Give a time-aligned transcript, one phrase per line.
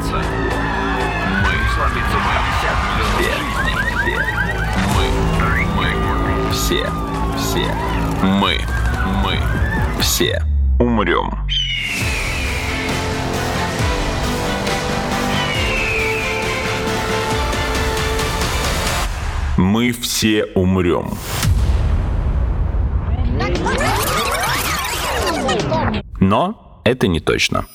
[0.00, 0.24] оставаться.
[1.42, 2.34] Мы сломиться мы.
[4.02, 4.16] Все.
[4.96, 5.06] Мы.
[5.76, 6.52] Мы.
[6.52, 6.82] Все.
[7.36, 7.74] Все.
[8.22, 8.60] Мы.
[9.22, 9.38] Мы.
[10.00, 10.42] Все.
[10.78, 11.30] Умрем.
[19.56, 21.10] Мы все умрем.
[26.18, 27.66] Но это не точно.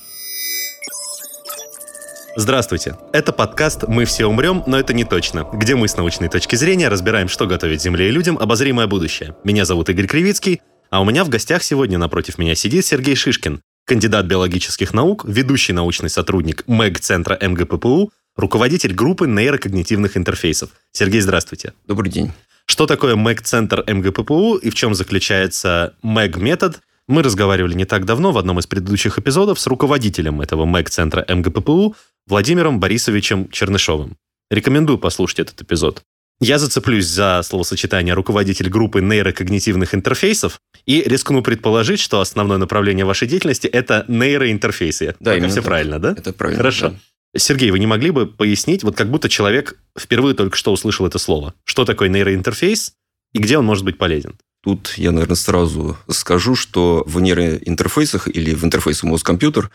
[2.38, 2.98] Здравствуйте.
[3.14, 6.88] Это подкаст «Мы все умрем, но это не точно», где мы с научной точки зрения
[6.88, 9.34] разбираем, что готовит Земле и людям обозримое будущее.
[9.42, 13.62] Меня зовут Игорь Кривицкий, а у меня в гостях сегодня напротив меня сидит Сергей Шишкин,
[13.86, 20.68] кандидат биологических наук, ведущий научный сотрудник МЭГ-центра МГППУ, руководитель группы нейрокогнитивных интерфейсов.
[20.92, 21.72] Сергей, здравствуйте.
[21.86, 22.32] Добрый день.
[22.66, 28.38] Что такое МЭГ-центр МГППУ и в чем заключается МЭГ-метод, мы разговаривали не так давно в
[28.38, 31.94] одном из предыдущих эпизодов с руководителем этого МЭГ-центра МГППУ
[32.26, 34.16] Владимиром Борисовичем Чернышовым.
[34.50, 36.02] Рекомендую послушать этот эпизод.
[36.40, 43.26] Я зацеплюсь за словосочетание руководитель группы нейрокогнитивных интерфейсов и рискну предположить, что основное направление вашей
[43.26, 45.14] деятельности– это нейроинтерфейсы.
[45.18, 45.64] Да, Пока все так.
[45.64, 46.12] правильно, да?
[46.12, 46.58] Это правильно.
[46.58, 46.88] Хорошо.
[46.90, 46.98] да.
[47.38, 51.18] Сергей, вы не могли бы пояснить, вот как будто человек впервые только что услышал это
[51.18, 51.54] слово.
[51.64, 52.92] Что такое нейроинтерфейс
[53.32, 54.34] и где он может быть полезен?
[54.66, 59.70] Тут я, наверное, сразу скажу, что в нейроинтерфейсах или в интерфейсе мозг-компьютер,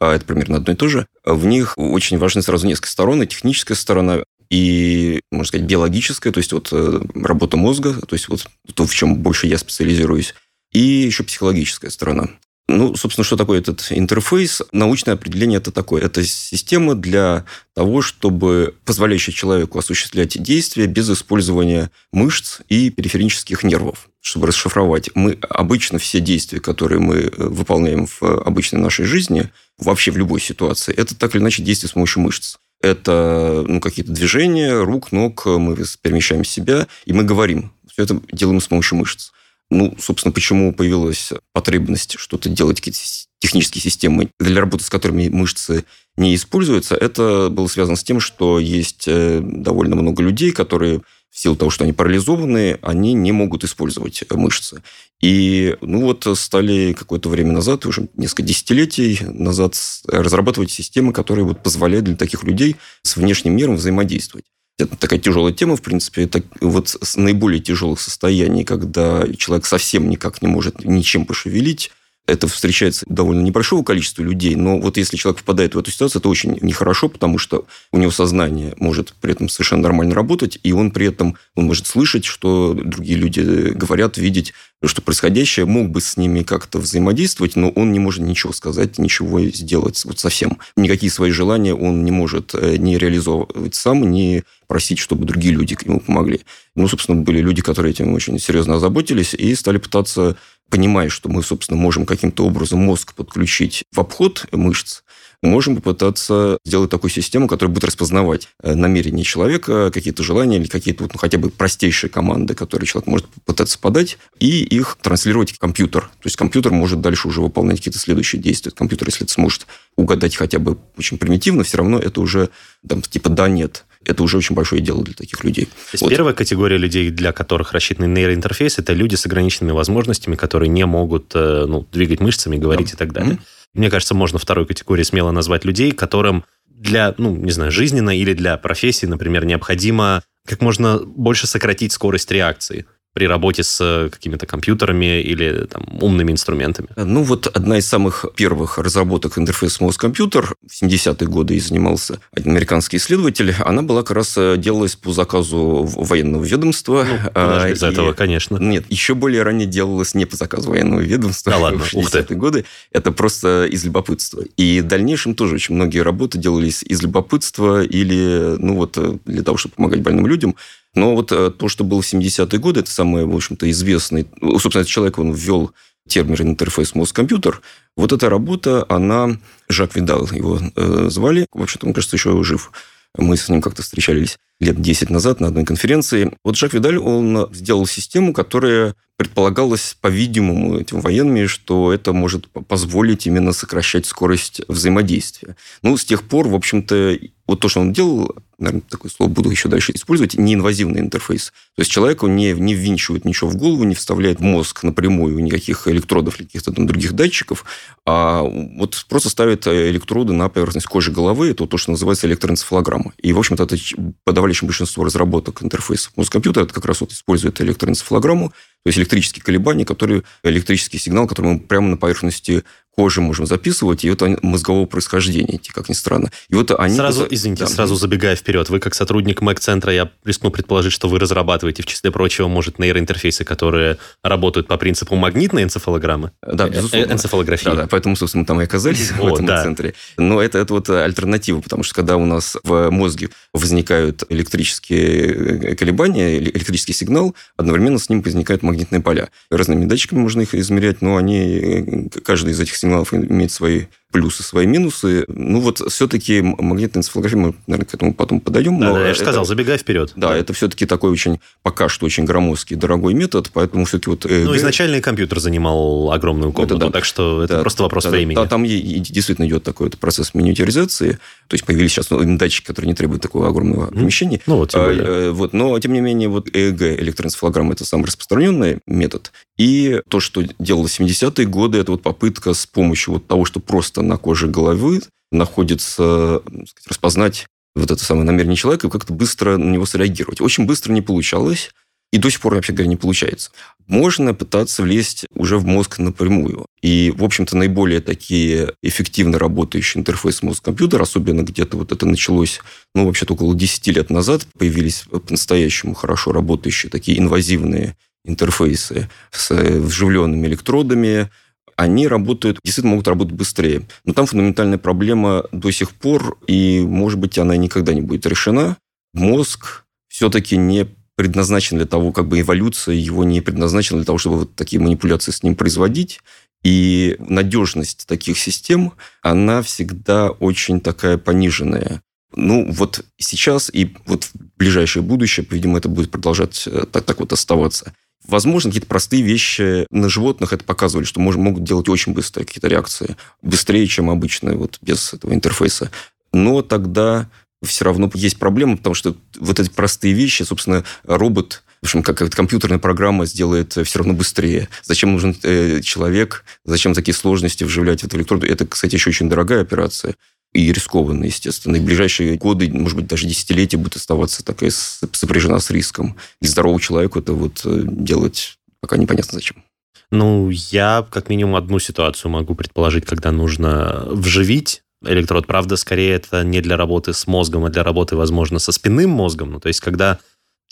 [0.00, 3.22] а это примерно одно и то же, в них очень важны сразу несколько сторон.
[3.22, 8.28] И техническая сторона, и, можно сказать, биологическая, то есть вот э, работа мозга, то есть
[8.28, 10.34] вот то, в чем больше я специализируюсь,
[10.72, 12.28] и еще психологическая сторона.
[12.66, 14.60] Ну, собственно, что такое этот интерфейс?
[14.72, 16.02] Научное определение это такое.
[16.02, 17.44] Это система для
[17.76, 24.08] того, чтобы позволяющая человеку осуществлять действия без использования мышц и периферических нервов.
[24.22, 30.12] Чтобы расшифровать, мы обычно все действия, которые мы э, выполняем в обычной нашей жизни, вообще
[30.12, 32.56] в любой ситуации, это так или иначе действия с помощью мышц.
[32.80, 37.72] Это ну, какие-то движения рук, ног, мы перемещаем себя, и мы говорим.
[37.92, 39.32] Все это делаем с помощью мышц.
[39.70, 43.00] Ну, собственно, почему появилась потребность что-то делать, какие-то
[43.40, 45.84] технические системы, для работы с которыми мышцы
[46.16, 51.00] не используются, это было связано с тем, что есть э, довольно много людей, которые
[51.32, 54.82] в силу того, что они парализованы, они не могут использовать э, мышцы.
[55.22, 61.46] И ну вот стали какое-то время назад, уже несколько десятилетий назад, с- разрабатывать системы, которые
[61.46, 64.44] вот позволяют для таких людей с внешним миром взаимодействовать.
[64.78, 66.24] Это такая тяжелая тема, в принципе.
[66.24, 71.92] Это вот с наиболее тяжелых состояний, когда человек совсем никак не может ничем пошевелить,
[72.32, 76.28] это встречается довольно небольшого количества людей, но вот если человек попадает в эту ситуацию, это
[76.28, 80.90] очень нехорошо, потому что у него сознание может при этом совершенно нормально работать, и он
[80.90, 83.40] при этом он может слышать, что другие люди
[83.72, 84.54] говорят, видеть,
[84.88, 89.40] что происходящее, мог бы с ними как-то взаимодействовать, но он не может ничего сказать, ничего
[89.40, 90.58] сделать вот совсем.
[90.76, 95.74] Никакие свои желания он не может э, не реализовывать сам, не просить, чтобы другие люди
[95.74, 96.40] к нему помогли.
[96.74, 100.36] Ну, собственно, были люди, которые этим очень серьезно озаботились и стали пытаться
[100.72, 105.02] понимая, что мы, собственно, можем каким-то образом мозг подключить в обход мышц,
[105.42, 111.04] можем попытаться сделать такую систему, которая будет распознавать э, намерения человека, какие-то желания или какие-то
[111.04, 116.02] ну, хотя бы простейшие команды, которые человек может попытаться подать, и их транслировать в компьютер.
[116.02, 118.70] То есть компьютер может дальше уже выполнять какие-то следующие действия.
[118.72, 119.66] Компьютер, если это сможет
[119.96, 122.50] угадать хотя бы очень примитивно, все равно это уже
[122.88, 123.84] там, типа да-нет.
[124.04, 125.66] Это уже очень большое дело для таких людей.
[125.66, 126.10] То есть Вот.
[126.10, 131.30] первая категория людей, для которых рассчитан нейроинтерфейс, это люди с ограниченными возможностями, которые не могут
[131.34, 132.94] э, ну, двигать мышцами, говорить Да.
[132.94, 133.34] и так далее.
[133.34, 133.42] Мгм.
[133.74, 138.34] Мне кажется, можно второй категории смело назвать людей, которым для, ну, не знаю, жизненно или
[138.34, 144.46] для профессии, например, необходимо как можно больше сократить скорость реакции при работе с э, какими-то
[144.46, 146.88] компьютерами или там, умными инструментами.
[146.96, 152.52] Ну, вот одна из самых первых разработок интерфейса мозг-компьютер в 70-е годы и занимался один
[152.52, 153.54] американский исследователь.
[153.64, 157.06] Она была как раз э, делалась по заказу военного ведомства.
[157.10, 158.56] Ну, А, без и- этого, конечно.
[158.56, 161.52] Нет, еще более ранее делалось не по заказу военного ведомства.
[161.52, 162.18] Да ладно, в ух ты.
[162.20, 162.64] 60-е годы.
[162.92, 164.42] Это просто из любопытства.
[164.56, 169.42] И в дальнейшем тоже очень многие работы делались из любопытства или, ну вот, э, для
[169.42, 170.56] того, чтобы помогать больным людям.
[170.94, 174.26] Но вот э, то, что было в 70-е годы, это самый, в общем-то, известный...
[174.40, 175.72] ну, Собственно, этот человек, он ввел
[176.06, 177.62] термин интерфейс мозг-компьютер.
[177.96, 179.38] Вот эта работа, она...
[179.68, 181.46] Жак Видал его э, звали.
[181.52, 182.72] Вообще-то, мне кажется, еще жив.
[183.16, 186.36] Мы с ним как-то встречались лет 10 назад на одной конференции.
[186.44, 193.26] Вот Жак Видаль, он сделал систему, которая предполагалось, по-видимому, этим военными, что это может позволить
[193.26, 195.56] именно сокращать скорость взаимодействия.
[195.82, 199.50] Ну, с тех пор, в общем-то, вот то, что он делал, наверное, такое слово буду
[199.50, 201.52] еще дальше использовать, неинвазивный интерфейс.
[201.76, 205.88] То есть человеку не, не ввинчивают ничего в голову, не вставляет в мозг напрямую никаких
[205.88, 207.64] электродов или каких-то там других датчиков,
[208.06, 213.12] а вот просто ставит электроды на поверхность кожи головы, это то, что называется электроэнцефалограмма.
[213.20, 213.76] И, в общем-то, это
[214.24, 218.52] подавляющее большинство разработок интерфейсов мозг-компьютера, это как раз вот использует электроэнцефалограмму,
[218.84, 222.64] то есть электрические колебания, которые, электрический сигнал, который мы прямо на поверхности
[222.94, 226.30] кожи можем записывать, и это мозгового происхождения, как ни странно.
[226.48, 226.94] И вот они...
[226.94, 227.70] Сразу, извините, да.
[227.70, 232.10] сразу забегая вперед, вы как сотрудник Mac-центра, я рискну предположить, что вы разрабатываете, в числе
[232.10, 236.32] прочего, может, нейроинтерфейсы, которые работают по принципу магнитной энцефалограммы?
[236.42, 237.06] Да, безусловно.
[237.06, 237.64] Э, энцефалографии.
[237.64, 239.62] Да, да, поэтому, собственно, мы там и оказались в этом да.
[239.62, 239.94] центре.
[240.18, 246.38] Но это, это вот альтернатива, потому что когда у нас в мозге возникают электрические колебания,
[246.38, 249.30] электрический сигнал, одновременно с ним возникают магнитные поля.
[249.50, 254.66] Разными датчиками можно их измерять, но они, каждый из этих сигналов имеет свои плюсы, свои
[254.66, 255.24] минусы.
[255.26, 258.78] Ну, вот все-таки магнитная энцефалография, мы, наверное, к этому потом подойдем.
[258.78, 260.12] Да, но да, я же сказал, забегай вперед.
[260.14, 264.26] Да, это все-таки такой очень, пока что очень громоздкий, дорогой метод, поэтому все-таки вот...
[264.26, 264.44] ЭЭГ...
[264.44, 266.92] Ну, изначально компьютер занимал огромную комнату, это, да.
[266.92, 268.36] так что это да, просто вопрос да, времени.
[268.36, 271.12] Да, там действительно идет такой вот процесс миниатюризации,
[271.48, 273.94] то есть появились сейчас ну, датчики, которые не требуют такого огромного mm.
[273.94, 274.40] помещения.
[274.46, 278.04] Ну, вот, тем а, э, вот, но, тем не менее, вот ЭЭГ, электроэнцефалограмма, это самый
[278.04, 279.32] распространенный метод.
[279.58, 284.01] И то, что делало 70-е годы, это вот попытка с помощью вот того, что просто
[284.02, 289.70] на коже головы находится, сказать, распознать вот это самое намерение человека и как-то быстро на
[289.70, 290.40] него среагировать.
[290.40, 291.70] Очень быстро не получалось.
[292.12, 293.50] И до сих пор, вообще говоря, не получается.
[293.86, 296.66] Можно пытаться влезть уже в мозг напрямую.
[296.82, 302.60] И, в общем-то, наиболее такие эффективно работающие интерфейсы мозг-компьютер, особенно где-то вот это началось,
[302.94, 307.96] ну, вообще-то около 10 лет назад, появились по-настоящему хорошо работающие такие инвазивные
[308.26, 311.30] интерфейсы с вживленными электродами,
[311.76, 313.82] они работают, действительно могут работать быстрее.
[314.04, 318.76] Но там фундаментальная проблема до сих пор, и, может быть, она никогда не будет решена.
[319.14, 320.86] Мозг все-таки не
[321.16, 325.30] предназначен для того, как бы эволюция его не предназначена для того, чтобы вот такие манипуляции
[325.30, 326.20] с ним производить.
[326.64, 332.02] И надежность таких систем, она всегда очень такая пониженная.
[332.34, 337.20] Ну, вот сейчас и вот в ближайшее будущее, видимо, это будет продолжать э, так, так
[337.20, 337.94] вот оставаться.
[338.26, 342.68] Возможно, какие-то простые вещи на животных это показывали, что мож, могут делать очень быстрые какие-то
[342.68, 343.16] реакции.
[343.42, 345.90] Быстрее, чем обычно, вот без этого интерфейса.
[346.32, 347.28] Но тогда
[347.64, 352.18] все равно есть проблема, потому что вот эти простые вещи, собственно, робот в общем, как
[352.30, 354.68] компьютерная программа сделает все равно быстрее.
[354.84, 356.44] Зачем нужен э, человек?
[356.64, 358.46] Зачем такие сложности вживлять в эту электроду?
[358.46, 360.14] Это, кстати, еще очень дорогая операция
[360.52, 361.76] и рискованно, естественно.
[361.76, 366.16] И ближайшие годы, может быть, даже десятилетия будет оставаться такая сопряжена с риском.
[366.40, 369.64] И здоровому человеку это вот э, делать пока непонятно зачем.
[370.10, 375.46] Ну, я как минимум одну ситуацию могу предположить, когда нужно вживить электрод.
[375.46, 379.52] Правда, скорее это не для работы с мозгом, а для работы, возможно, со спинным мозгом.
[379.52, 380.18] Ну, то есть, когда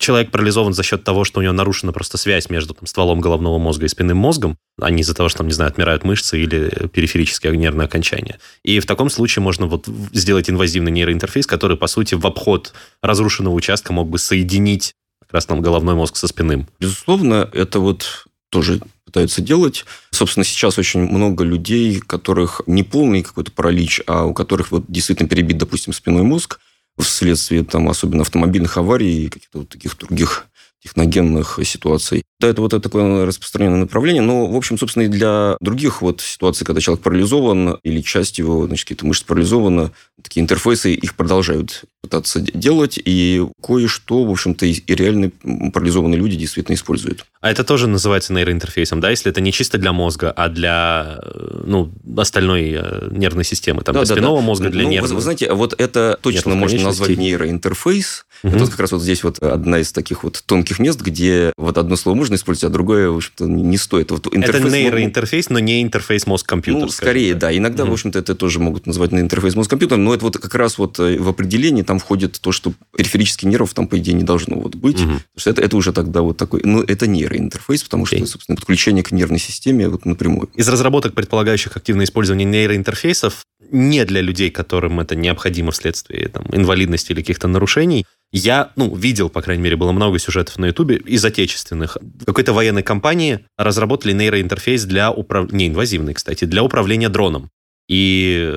[0.01, 3.59] человек парализован за счет того, что у него нарушена просто связь между там, стволом головного
[3.59, 6.89] мозга и спинным мозгом, а не из-за того, что, там, не знаю, отмирают мышцы или
[6.89, 8.41] периферические нервные окончания.
[8.65, 13.55] И в таком случае можно вот сделать инвазивный нейроинтерфейс, который, по сути, в обход разрушенного
[13.55, 16.67] участка мог бы соединить как раз там головной мозг со спинным.
[16.81, 19.85] Безусловно, это вот тоже пытаются делать.
[20.11, 24.85] Собственно, сейчас очень много людей, у которых не полный какой-то паралич, а у которых вот
[24.89, 26.59] действительно перебит, допустим, спинной мозг,
[26.99, 30.47] вследствие там, особенно автомобильных аварий и каких-то вот таких других
[30.83, 32.23] техногенных ситуаций.
[32.41, 36.23] Да, это вот это такое распространенное направление, но, в общем, собственно, и для других вот
[36.23, 39.91] ситуаций, когда человек парализован или часть его, значит, какие-то мышцы парализованы,
[40.23, 45.31] такие интерфейсы их продолжают пытаться делать, и кое-что, в общем-то, и реально
[45.73, 47.27] парализованные люди действительно используют.
[47.43, 51.21] А это тоже называется нейроинтерфейсом, да, если это не чисто для мозга, а для
[51.65, 54.43] ну, остальной э, нервной системы, там, да, для да, спинного да.
[54.43, 55.15] мозга, для ну, нервного.
[55.17, 58.25] Вы, знаете, вот это точно можно назвать нейроинтерфейс.
[58.43, 58.57] Угу.
[58.57, 61.97] Это как раз вот здесь вот одна из таких вот тонких мест, где вот одно
[61.97, 64.11] слово можно использовать, а другое, в общем-то, не стоит.
[64.11, 66.83] Вот интерфейс, это нейроинтерфейс, но не интерфейс мозг-компьютер.
[66.83, 67.57] Ну, скорее, да.
[67.57, 67.91] Иногда, угу.
[67.91, 71.19] в общем-то, это тоже могут назвать интерфейс мозг-компьютер, но это вот как раз вот э,
[71.19, 75.01] в определении там входит то, что периферических нервов там, по идее, не должно вот быть.
[75.01, 75.05] Угу.
[75.05, 76.63] Потому что это, это уже тогда вот такой...
[76.65, 80.49] Ну, это нейроинтерфейс, потому что, собственно, подключение к нервной системе вот напрямую.
[80.55, 87.13] Из разработок, предполагающих активное использование нейроинтерфейсов, не для людей, которым это необходимо вследствие там, инвалидности
[87.13, 91.25] или каких-то нарушений, я, ну, видел, по крайней мере, было много сюжетов на Ютубе из
[91.25, 91.97] отечественных.
[92.01, 97.51] В какой-то военной компании разработали нейроинтерфейс для управления, неинвазивный, кстати, для управления дроном.
[97.89, 98.57] И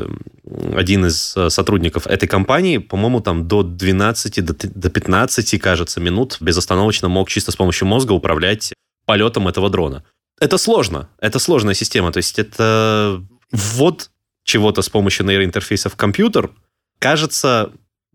[0.76, 7.10] один из э, сотрудников этой компании, по-моему, там до 12, до 15, кажется, минут безостановочно
[7.10, 8.74] мог чисто с помощью мозга управлять
[9.08, 10.04] полетом этого дрона.
[10.40, 11.10] Это сложно.
[11.20, 12.12] Это сложная система.
[12.12, 14.12] То есть это ввод
[14.44, 16.52] чего-то с помощью нейроинтерфейса в компьютер
[17.00, 17.72] кажется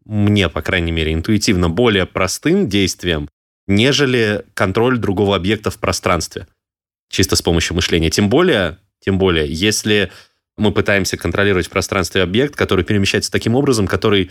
[0.08, 3.28] мне, по крайней мере, интуитивно более простым действием,
[3.68, 6.48] нежели контроль другого объекта в пространстве.
[7.10, 8.10] Чисто с помощью мышления.
[8.10, 10.10] Тем более, тем более, если
[10.56, 14.30] мы пытаемся контролировать в пространстве объект, который перемещается таким образом, который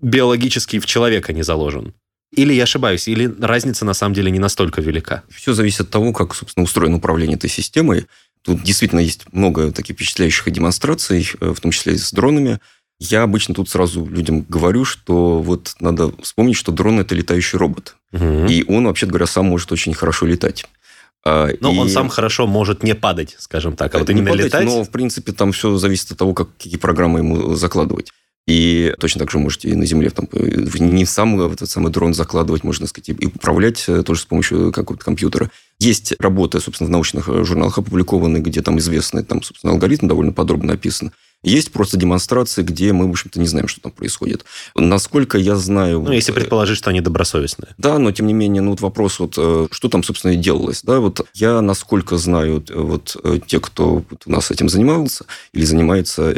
[0.00, 1.94] биологически в человека не заложен.
[2.36, 5.22] Или я ошибаюсь, или разница на самом деле не настолько велика?
[5.30, 8.06] Все зависит от того, как, собственно, устроено управление этой системой.
[8.42, 12.60] Тут действительно есть много таких впечатляющих демонстраций, э, в том числе и с дронами.
[13.00, 17.96] Я обычно тут сразу людям говорю, что вот надо вспомнить, что дрон– это летающий робот.
[18.12, 18.46] Угу.
[18.48, 20.66] И он, вообще говоря, сам может очень хорошо летать.
[21.24, 21.78] А, но и...
[21.78, 24.66] он сам хорошо может не падать, скажем так, а вот именно падать, летать.
[24.66, 28.12] Но, в принципе, там все зависит от того, как, какие программы ему закладывать.
[28.46, 32.12] И точно так же можете и на Земле там, не в сам этот самый дрон
[32.12, 35.50] закладывать, можно сказать, и управлять э, тоже с помощью какого-то компьютера.
[35.78, 40.32] Есть работы, собственно, в научных э, журналах опубликованные, где там известный там, собственно, алгоритм довольно
[40.32, 41.12] подробно описан.
[41.44, 44.44] Есть просто демонстрации, где мы, в общем-то, не знаем, что там происходит.
[44.74, 46.02] Насколько я знаю...
[46.02, 47.74] Ну, если э, предположить, что они добросовестные.
[47.78, 50.82] Да, но, тем не менее, ну, вот вопрос, вот, что там, собственно, и делалось.
[50.82, 56.34] Да, вот я, насколько знаю, вот те, кто у нас этим занимался или занимается,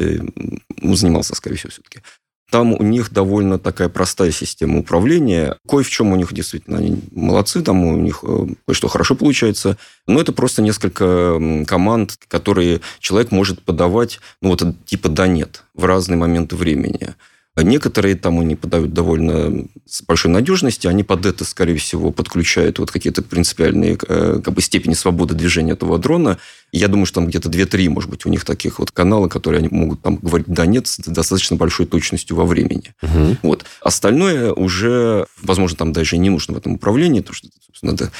[0.81, 2.01] ну, занимался, скорее всего, все-таки,
[2.51, 5.57] там у них довольно такая простая система управления.
[5.69, 9.77] Кое в чем у них действительно они молодцы, там у них э, кое-что хорошо получается.
[10.07, 16.17] Но это просто несколько команд, которые человек может подавать, ну вот типа да-нет в разные
[16.17, 17.15] моменты времени.
[17.57, 22.91] Некоторые там они подают довольно с большой надежностью, они под это, скорее всего, подключают вот
[22.91, 26.39] какие-то принципиальные э, как бы, степени свободы движения этого дрона.
[26.73, 29.69] Я думаю, что там где-то 2-3, может быть, у них таких вот каналов, которые они
[29.71, 32.93] могут там говорить «да», «нет» с достаточно большой точностью во времени.
[33.03, 33.39] Угу.
[33.43, 33.65] Вот.
[33.81, 38.11] Остальное уже, возможно, там даже не нужно в этом управлении, потому что, собственно, надо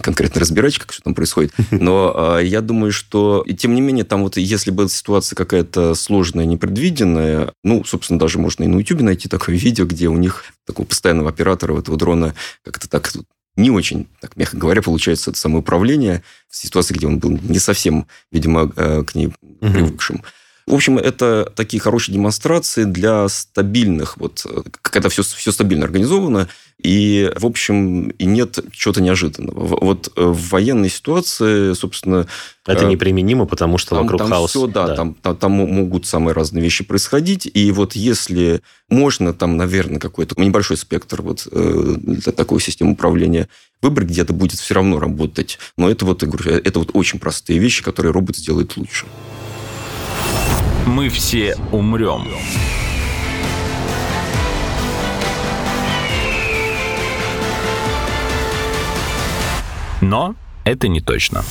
[0.00, 1.52] конкретно разбирать, как все там происходит.
[1.70, 5.94] Но э, я думаю, что, и тем не менее, там вот если бы ситуация какая-то
[5.94, 10.44] сложная, непредвиденная, ну, собственно, даже можно и на YouTube найти такое видео, где у них
[10.64, 13.12] такого постоянного оператора этого дрона как-то так
[13.56, 18.06] не очень, так мягко говоря, получается это самоуправление в ситуации, где он был не совсем,
[18.30, 20.22] видимо, э, к ней привыкшим.
[20.68, 24.44] В общем, это такие хорошие демонстрации для стабильных, вот,
[24.82, 26.48] когда все, все стабильно организовано,
[26.82, 29.78] и, в общем, и нет чего-то неожиданного.
[29.82, 32.28] Вот э, в военной ситуации, собственно...
[32.66, 34.50] Это э, неприменимо, потому что там, вокруг там хаос.
[34.50, 34.94] Все, да, да.
[34.94, 37.50] Там, там, там могут самые разные вещи происходить.
[37.52, 38.60] И вот если
[38.90, 43.48] можно там, наверное, какой-то небольшой спектр вот э, для такой системы управления
[43.82, 45.58] выбрать, где-то будет все равно работать.
[45.76, 49.06] Но это вот, я говорю, это вот очень простые вещи, которые робот сделает лучше.
[50.88, 52.26] Мы все умрем.
[60.00, 61.44] Но это не точно.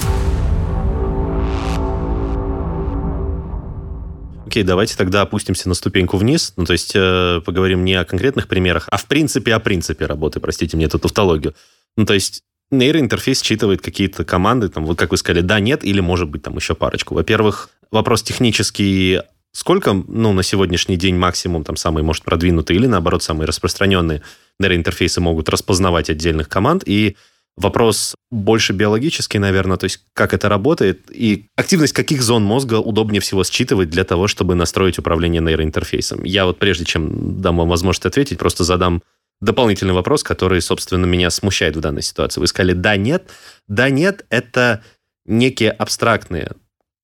[4.47, 6.53] Окей, давайте тогда опустимся на ступеньку вниз.
[6.57, 10.39] Ну, то есть э, поговорим не о конкретных примерах, а в принципе о принципе работы.
[10.39, 11.53] Простите мне эту тавтологию.
[11.95, 12.41] Ну, то есть
[12.71, 16.55] нейроинтерфейс считывает какие-то команды, там, вот как вы сказали, да, нет, или может быть там
[16.55, 17.13] еще парочку.
[17.13, 23.23] Во-первых, вопрос технический, сколько, ну, на сегодняшний день максимум, там, самые, может, продвинутые или, наоборот,
[23.23, 24.21] самые распространенные
[24.59, 27.15] нейроинтерфейсы могут распознавать отдельных команд, и
[27.57, 33.19] вопрос больше биологический, наверное, то есть как это работает, и активность каких зон мозга удобнее
[33.19, 36.23] всего считывать для того, чтобы настроить управление нейроинтерфейсом.
[36.23, 39.01] Я вот прежде чем дам вам возможность ответить, просто задам
[39.41, 42.39] дополнительный вопрос, который, собственно, меня смущает в данной ситуации.
[42.39, 43.29] Вы сказали «да, нет».
[43.67, 44.83] «Да, нет»— это
[45.25, 46.53] некие абстрактные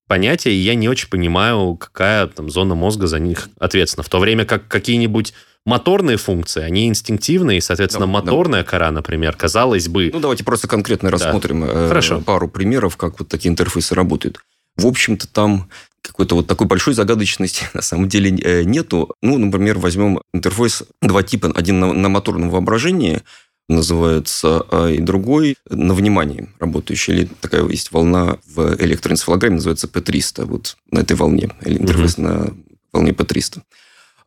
[0.08, 4.02] понятия, и я не очень понимаю, какая там зона мозга за них ответственна.
[4.02, 5.34] В то время как какие-нибудь
[5.66, 8.70] моторные функции, они инстинктивные, и, соответственно, да, моторная да.
[8.70, 10.10] кора, например, казалось бы...
[10.12, 11.88] Ну, давайте просто конкретно рассмотрим да.
[11.88, 12.20] Хорошо.
[12.20, 14.38] пару примеров, как вот такие интерфейсы работают.
[14.76, 15.68] В общем-то, там
[16.02, 19.14] какой-то вот такой большой загадочности на самом деле э, нету.
[19.22, 21.52] Ну, например, возьмем интерфейс два типа.
[21.54, 23.22] Один на, на моторном воображении
[23.68, 27.14] называется, а и другой на внимании работающий.
[27.14, 30.44] Или такая есть волна в электроэнцефалограмме, называется P300.
[30.44, 31.50] Вот на этой волне.
[31.64, 32.22] Или интерфейс угу.
[32.22, 32.54] на
[32.92, 33.62] волне P300.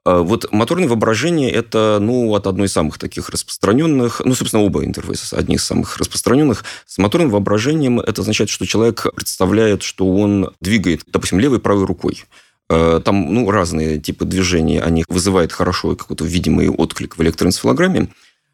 [0.08, 4.86] А вот моторное воображение– это ну, от одной из самых таких распространенных, ну, собственно, оба
[4.86, 6.64] интерфейса одни из самых распространенных.
[6.86, 11.86] С моторным воображением это означает, что человек представляет, что он двигает, допустим, левой и правой
[11.86, 12.24] рукой.
[12.70, 18.08] А, там ну, разные типы движений, они вызывают хорошо какой-то видимый отклик в электроэнцефалограмме.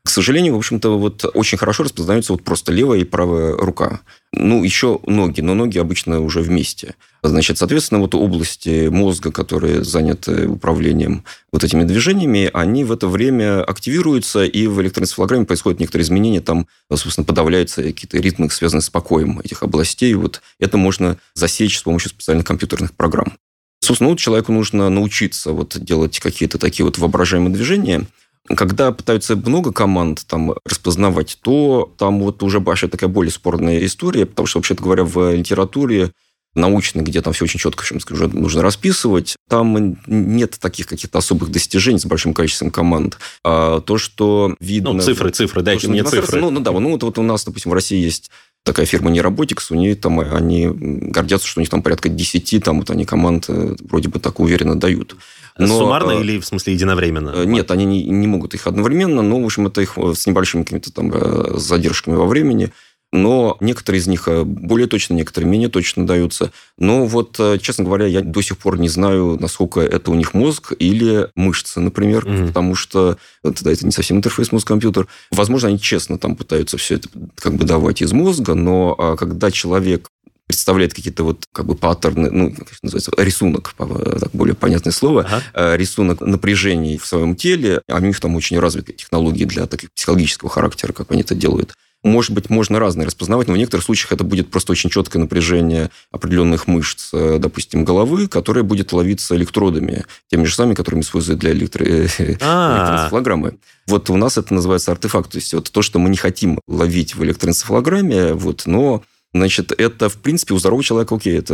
[0.06, 4.02] К сожалению, в общем-то, вот очень хорошо распознаются вот просто левая и правая рука.
[4.34, 6.96] Ну, еще ноги, но ноги обычно уже вместе.
[7.24, 13.64] Значит, соответственно, вот области мозга, которые заняты управлением вот этими движениями, они в это время
[13.64, 19.40] активируются, и в электроэнцефалограмме происходят некоторые изменения, там, собственно, подавляются какие-то ритмы, связанные с покоем
[19.40, 20.14] этих областей.
[20.16, 23.38] Вот это можно засечь с помощью специальных компьютерных программ.
[23.80, 28.06] Собственно, вот человеку нужно научиться вот делать какие-то такие вот воображаемые движения–
[28.48, 34.26] Когда пытаются много команд там распознавать, то там вот уже вообще такая более спорная история,
[34.26, 36.12] потому что, вообще-то говоря, в литературе
[36.56, 41.50] научной, где там все очень четко, чем скажу, нужно расписывать, там нет таких каких-то особых
[41.50, 43.18] достижений с большим количеством команд.
[43.44, 44.94] А то, что видно...
[44.94, 46.40] Ну, цифры, цифры, дайте мне цифры.
[46.40, 48.30] Ну, ну да, ну вот, вот у нас, допустим, в России есть
[48.64, 52.80] такая фирма Neurobotics, у нее там, они гордятся, что у них там порядка 10, там
[52.80, 55.16] вот они команд э, вроде бы так уверенно дают.
[55.58, 57.32] Но, Суммарно э, или в смысле единовременно?
[57.36, 60.64] Э, нет, они не, не могут их одновременно, но, в общем, это их с небольшими
[60.64, 62.72] какими-то там задержками во времени
[63.16, 66.52] но некоторые из них более точно, некоторые менее точно даются.
[66.80, 70.74] Но вот, честно говоря, я до сих пор не знаю, насколько это у них мозг
[70.80, 72.48] или мышцы, например, mm-hmm.
[72.48, 75.08] потому что это, да, это не совсем интерфейс мозг-компьютер.
[75.30, 79.52] Возможно, они честно там пытаются все это как бы давать из мозга, но а, когда
[79.52, 80.10] человек
[80.48, 85.78] представляет какие-то вот как бы паттерны, ну, как называется, рисунок, так более понятное слово, ага.
[85.78, 90.50] рисунок напряжений в своем теле, а у них там очень развитые технологии для таких психологического
[90.50, 91.74] характера, как они это делают.
[92.04, 95.90] Может быть, можно разные распознавать, но в некоторых случаях это будет просто очень четкое напряжение
[96.12, 101.52] определенных мышц, э, допустим, головы, которое будет ловиться электродами, теми же самыми, которыми используют для
[101.52, 101.86] электро...
[101.86, 103.58] Электроэнцефалограммы.
[103.88, 105.32] Вот у нас это называется артефакт.
[105.32, 109.02] То есть вот то, что мы не хотим ловить в электроэнцефалограмме, вот, но
[109.34, 111.54] Значит, это, в принципе, у здорового человека окей, это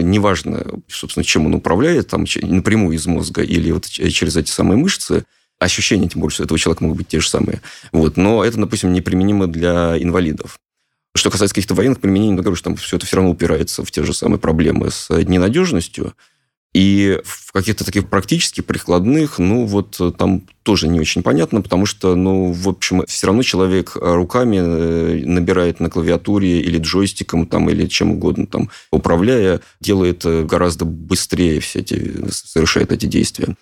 [0.00, 5.24] неважно, собственно, чем он управляет, там, напрямую из мозга или вот через эти самые мышцы,
[5.60, 7.60] ощущения, тем более, что этого человека могут быть те же самые.
[7.92, 8.16] Вот.
[8.16, 10.58] Но это, допустим, неприменимо для инвалидов.
[11.14, 13.90] Что касается каких-то военных применений, ну, говорю, что там все это все равно упирается в
[13.90, 16.14] те же самые проблемы с ненадежностью.
[16.72, 22.14] И в каких-то таких практически прикладных, ну, вот там тоже не очень понятно, потому что,
[22.14, 27.86] ну, в общем, все равно человек руками э, набирает на клавиатуре или джойстиком, там, или
[27.86, 33.56] чем угодно, там, управляя, делает гораздо быстрее все эти, совершает эти действия.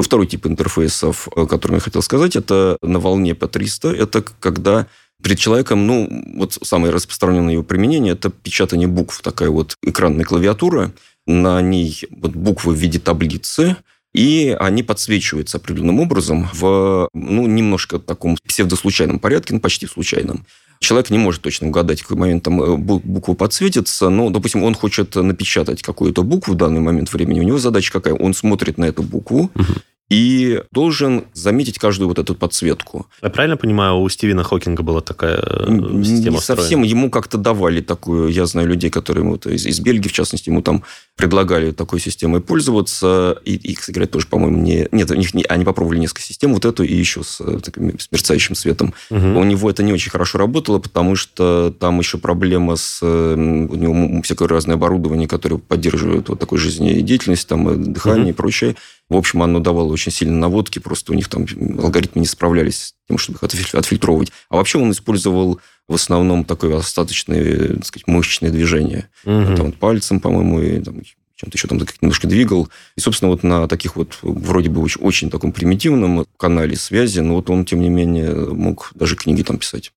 [0.00, 3.94] Второй тип интерфейсов, о котором я хотел сказать, это на волне P300.
[3.94, 4.88] Это когда
[5.22, 10.92] перед человеком, ну, вот самое распространенное его применение– это печатание букв, такая вот экранная клавиатура.
[11.26, 13.76] На ней вот буквы в виде таблицы,
[14.12, 20.46] и они подсвечиваются определенным образом в, ну, немножко таком псевдослучайном порядке, ну, почти случайном.
[20.80, 25.14] Человек не может точно угадать, какой момент там э, буква подсветится, но, допустим, он хочет
[25.14, 27.40] напечатать какую-то букву в данный момент времени.
[27.40, 28.14] У него задача какая?
[28.14, 29.74] Он смотрит на эту букву, угу
[30.14, 33.06] и должен заметить каждую вот эту подсветку.
[33.20, 35.66] Я правильно понимаю, у Стивена Хокинга была такая э,
[36.04, 36.82] система Не совсем.
[36.82, 38.28] Ему как-то давали такую...
[38.28, 40.84] Я знаю людей, которые вот, из, из Бельгии, в частности, ему там
[41.16, 43.38] предлагали такой системой пользоваться.
[43.44, 44.88] И, и кстати говоря, тоже, по-моему, не...
[44.92, 45.42] Нет, у них не...
[45.44, 48.94] они попробовали несколько систем, вот эту и еще с, э, таким, с мерцающим светом.
[49.10, 49.40] Угу.
[49.40, 53.02] У него это не очень хорошо работало, потому что там еще проблема с...
[53.02, 53.36] У
[53.74, 58.30] него всякое разное оборудование, которое поддерживает вот такой жизнедеятельность, там, э, дыхание угу.
[58.30, 58.76] и прочее.
[59.10, 61.46] В общем, оно давало очень сильно наводки, просто у них там
[61.78, 64.32] алгоритмы не справлялись с тем, чтобы их отфильтровывать.
[64.48, 69.10] А вообще он использовал в основном такое достаточно, так сказать, мышечное движение.
[69.24, 69.56] Угу.
[69.56, 71.02] Там, пальцем, по-моему, и там,
[71.36, 72.68] чем-то еще там немножко двигал.
[72.96, 77.34] И, собственно, вот на таких вот вроде бы очень, очень таком примитивном канале связи, но
[77.34, 79.92] вот он, тем не менее, мог даже книги там писать.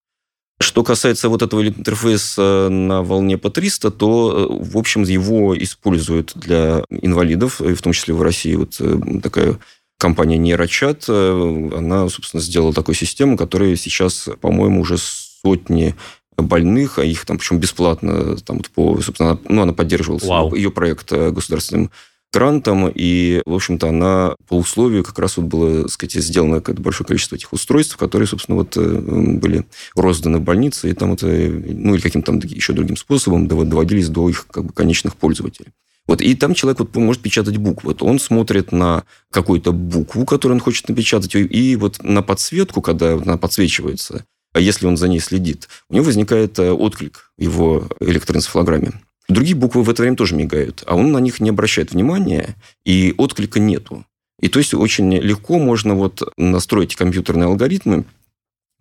[0.60, 6.32] Что касается вот этого интерфейса на волне по 300, то, э, в общем, его используют
[6.36, 9.60] для инвалидов, в том числе в России вот э, такая
[10.00, 15.96] компания Нейрочат, э, она, собственно, сделала такую систему, которая сейчас, по-моему, уже сотни
[16.38, 20.56] больных, а их там, причем бесплатно, там, по, собственно, ну, она поддерживалась, Вау.
[20.56, 21.92] ее проект государственным
[22.32, 26.82] грантом, и, в общем-то, она по условию как раз вот было, так сказать, сделано какое-то
[26.82, 31.26] большое количество этих устройств, которые, собственно, вот э, были розданы в больнице, и там это,
[31.28, 35.72] ну, или каким-то там еще другим способом доводились до их как бы конечных пользователей.
[36.08, 37.90] Вот, и там человек вот может печатать буквы.
[37.90, 43.14] Вот он смотрит на какую-то букву, которую он хочет напечатать, и вот на подсветку, когда
[43.14, 47.88] она подсвечивается, а если он за ней следит, у него возникает э, отклик в его
[48.00, 48.94] электроэнцефалограмме.
[49.30, 53.14] Другие буквы в это время тоже мигают, а он на них не обращает внимания, и
[53.18, 54.06] отклика нету.
[54.40, 58.06] И то есть очень легко можно вот настроить компьютерные алгоритмы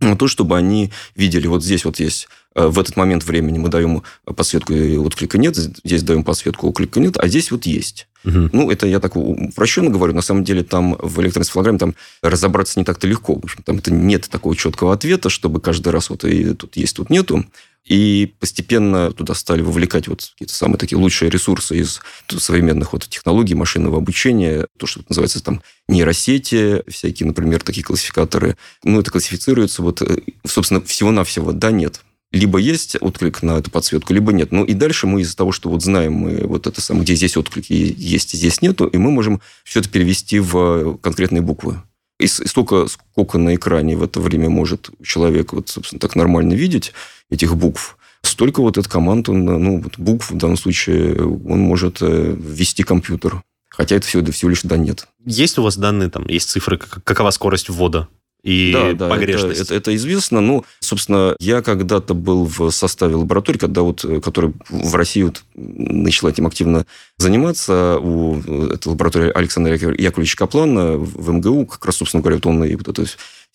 [0.00, 3.70] на то, чтобы они видели, вот здесь вот есть э, в этот момент времени мы
[3.70, 8.06] даем подсветку и отклика нет, здесь даем подсветку, отклика нет, а здесь вот есть.
[8.24, 8.50] Угу.
[8.52, 10.12] Ну, это я так упрощенно говорю.
[10.12, 13.37] На самом деле там в электроэнцефалограмме там разобраться не так-то легко.
[13.37, 16.96] В общем, там это нет такого четкого ответа, чтобы каждый раз вот и тут есть,
[16.96, 17.46] тут нету.
[17.87, 23.55] И постепенно туда стали вовлекать вот какие-то самые такие лучшие ресурсы из современных вот технологий
[23.55, 28.57] машинного обучения, то, что называется там нейросети, всякие, например, такие классификаторы.
[28.83, 32.01] Ну, это классифицируется вот, э, собственно, всего-навсего да, нет.
[32.33, 34.51] Либо есть отклик на эту подсветку, либо нет.
[34.51, 37.37] Ну, и дальше мы из-за того, что вот знаем мы вот это самое, где здесь
[37.37, 41.81] отклик есть, здесь нету, и мы можем все это перевести в конкретные буквы.
[42.18, 46.92] И столько, сколько на экране в это время может человек вот, собственно, так нормально видеть
[47.31, 52.35] этих букв, столько вот эта команда, ну, вот букв в данном случае он может э,
[52.38, 53.42] ввести компьютер.
[53.68, 55.07] Хотя это всего, всего лишь да нет.
[55.26, 58.09] Есть у вас данные, там, есть цифры, какова скорость ввода
[58.46, 59.61] и да, да, погрешность.
[59.61, 60.40] Это, это, это известно.
[60.40, 65.42] Ну, собственно, я когда-то был в составе лаборатории, когда вот, э, которая в России вот
[65.56, 66.87] начала этим активно
[67.18, 67.98] заниматься.
[67.98, 68.38] У
[68.72, 72.87] этой лаборатории Александра Яковлевича Каплана в МГУ, как раз, собственно говоря, вот он и вот
[72.87, 73.04] эту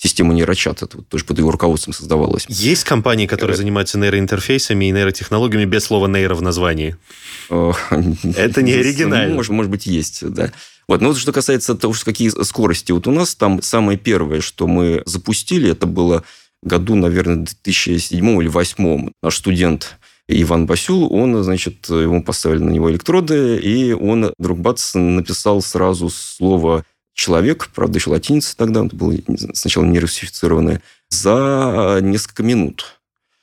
[0.01, 2.45] систему нейрочат, это вот тоже под его руководством создавалось.
[2.47, 6.95] Есть компании, которые занимаются нейроинтерфейсами и нейротехнологиями без слова нейро в названии?
[7.49, 9.35] Это не оригинально.
[9.35, 10.51] Может, может быть, есть, да.
[10.87, 11.01] Вот.
[11.01, 12.91] Но вот что касается того, что какие скорости.
[12.91, 16.23] Вот у нас там самое первое, что мы запустили, это было
[16.63, 19.09] году, наверное, 2007 или 2008.
[19.21, 24.95] Наш студент Иван Басюл, он, значит, ему поставили на него электроды, и он, вдруг бац,
[24.95, 26.85] написал сразу слово
[27.21, 29.13] «человек», правда, еще латиница тогда, это было
[29.53, 33.01] сначала не русифицированное, за несколько минут.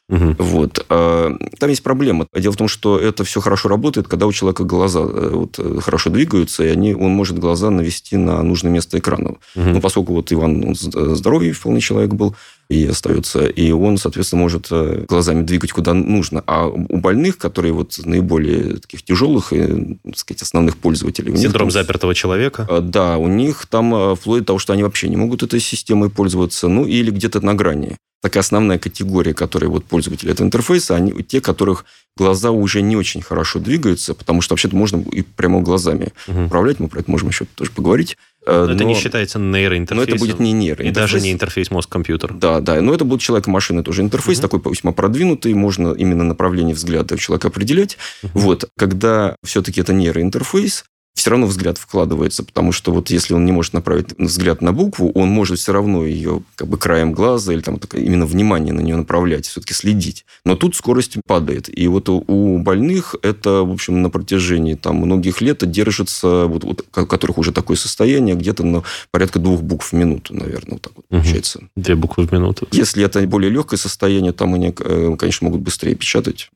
[0.08, 0.36] Угу.
[0.38, 0.86] Вот.
[0.88, 2.26] А, там есть проблема.
[2.34, 5.80] Дело в том, что это все хорошо работает, когда у человека глаза э, вот, э,
[5.80, 9.36] хорошо двигаются, и они, он может глаза навести на нужное место экрана.
[9.54, 9.68] Угу.
[9.68, 12.34] Но поскольку вот Иван он здоровый вполне человек был,
[12.68, 16.42] и остается, и он, соответственно, может э, глазами двигать куда нужно.
[16.46, 21.36] А у больных, которые вот наиболее таких тяжелых и, так сказать, основных пользователей...
[21.36, 22.68] Синдром них, запертого человека?
[22.82, 26.68] Да, у них там вплоть до того, что они вообще не могут этой системой пользоваться,
[26.68, 31.40] ну, или где-то на грани такая основная категория, которые вот пользователи этого интерфейса, они те,
[31.40, 31.84] которых
[32.16, 36.46] глаза уже не очень хорошо двигаются, потому что вообще-то можно и прямо глазами угу.
[36.46, 38.16] управлять, мы про это можем еще тоже поговорить.
[38.48, 39.96] Э, но, но это не считается нейроинтерфейсом.
[39.96, 40.90] Но это будет не нейроинтерфейс.
[40.90, 42.32] И даже не интерфейс мозг-компьютер.
[42.32, 42.80] Да, да.
[42.80, 44.48] Но это будет человек-машина тоже интерфейс, угу.
[44.48, 47.98] такой весьма продвинутый, можно именно направление взгляда человека определять.
[48.22, 48.38] Угу.
[48.38, 48.64] Вот.
[48.78, 50.84] Когда все-таки это нейроинтерфейс,
[51.18, 55.10] все равно взгляд вкладывается, потому что вот если он не может направить взгляд на букву,
[55.12, 58.96] он может все равно ее как бы краем глаза или там именно внимание на нее
[58.96, 60.24] направлять, все-таки следить.
[60.44, 61.68] Но тут скорость падает.
[61.76, 66.84] И вот у больных это, в общем, на протяжении там многих лет держится, вот, вот,
[66.96, 70.92] у которых уже такое состояние, где-то на порядка двух букв в минуту, наверное, вот так
[70.94, 71.20] вот угу.
[71.20, 71.60] получается.
[71.74, 72.68] Две буквы в минуту.
[72.70, 76.50] Если это более легкое состояние, там они, э, конечно, могут быстрее печатать.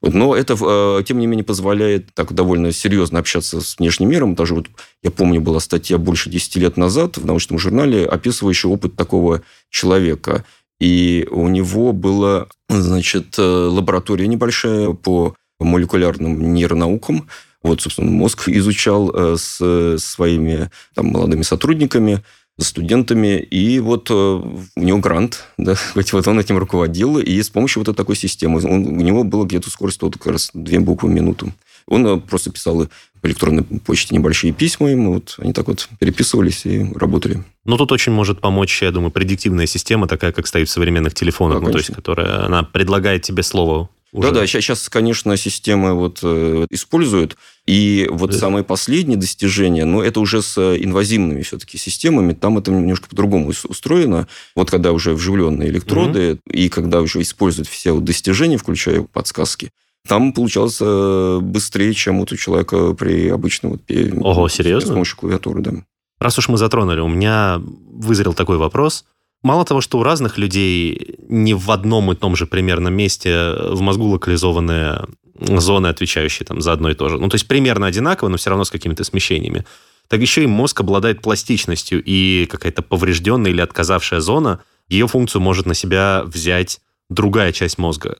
[0.00, 4.34] Вот, но это, э, тем не менее, позволяет так довольно серьезно общаться с внешним миром.
[4.34, 4.66] Даже вот,
[5.02, 10.44] я помню, была статья больше 10 лет назад в научном журнале, описывающая опыт такого человека.
[10.80, 17.28] И у него была, значит, э, лаборатория небольшая по молекулярным нейронаукам.
[17.62, 22.22] Вот, собственно, мозг изучал э, с своими там, молодыми сотрудниками
[22.58, 27.84] студентами, и вот э, у него грант, да, вот он этим руководил, и с помощью
[27.84, 31.12] вот такой системы, он, у него было где-то скорость вот как раз две буквы в
[31.12, 31.52] минуту.
[31.86, 32.86] Он э, просто писал
[33.20, 37.42] по электронной почте небольшие письма им, вот они так вот переписывались и работали.
[37.64, 41.60] Но тут очень может помочь, я думаю, предиктивная система, такая, как стоит в современных телефонах,
[41.60, 43.88] да, ну, то есть, которая она предлагает тебе слово.
[44.12, 47.36] Да-да, сейчас, конечно, системы вот э, используют.
[47.68, 48.38] И вот да.
[48.38, 53.50] самые последние достижения, но ну, это уже с инвазивными все-таки системами, там это немножко по-другому
[53.68, 54.26] устроено.
[54.56, 56.40] Вот когда уже вживленные электроды, угу.
[56.50, 59.70] и когда уже используют все вот достижения, включая подсказки,
[60.06, 63.82] там получалось э, быстрее, чем вот у человека при обычном вот
[64.22, 64.88] Ого, серьезно?
[64.88, 65.72] С помощью клавиатуры, да.
[66.20, 69.04] Раз уж мы затронули, у меня вызрел такой вопрос–
[69.42, 73.80] Мало того, что у разных людей не в одном и том же примерно месте в
[73.80, 75.02] мозгу локализованы
[75.40, 77.18] зоны, отвечающие там за одно и то же.
[77.18, 79.64] Ну, то есть примерно одинаково, но все равно с какими-то смещениями.
[80.08, 85.66] Так еще и мозг обладает пластичностью, и какая-то поврежденная или отказавшая зона, ее функцию может
[85.66, 88.16] на себя взять другая часть мозга.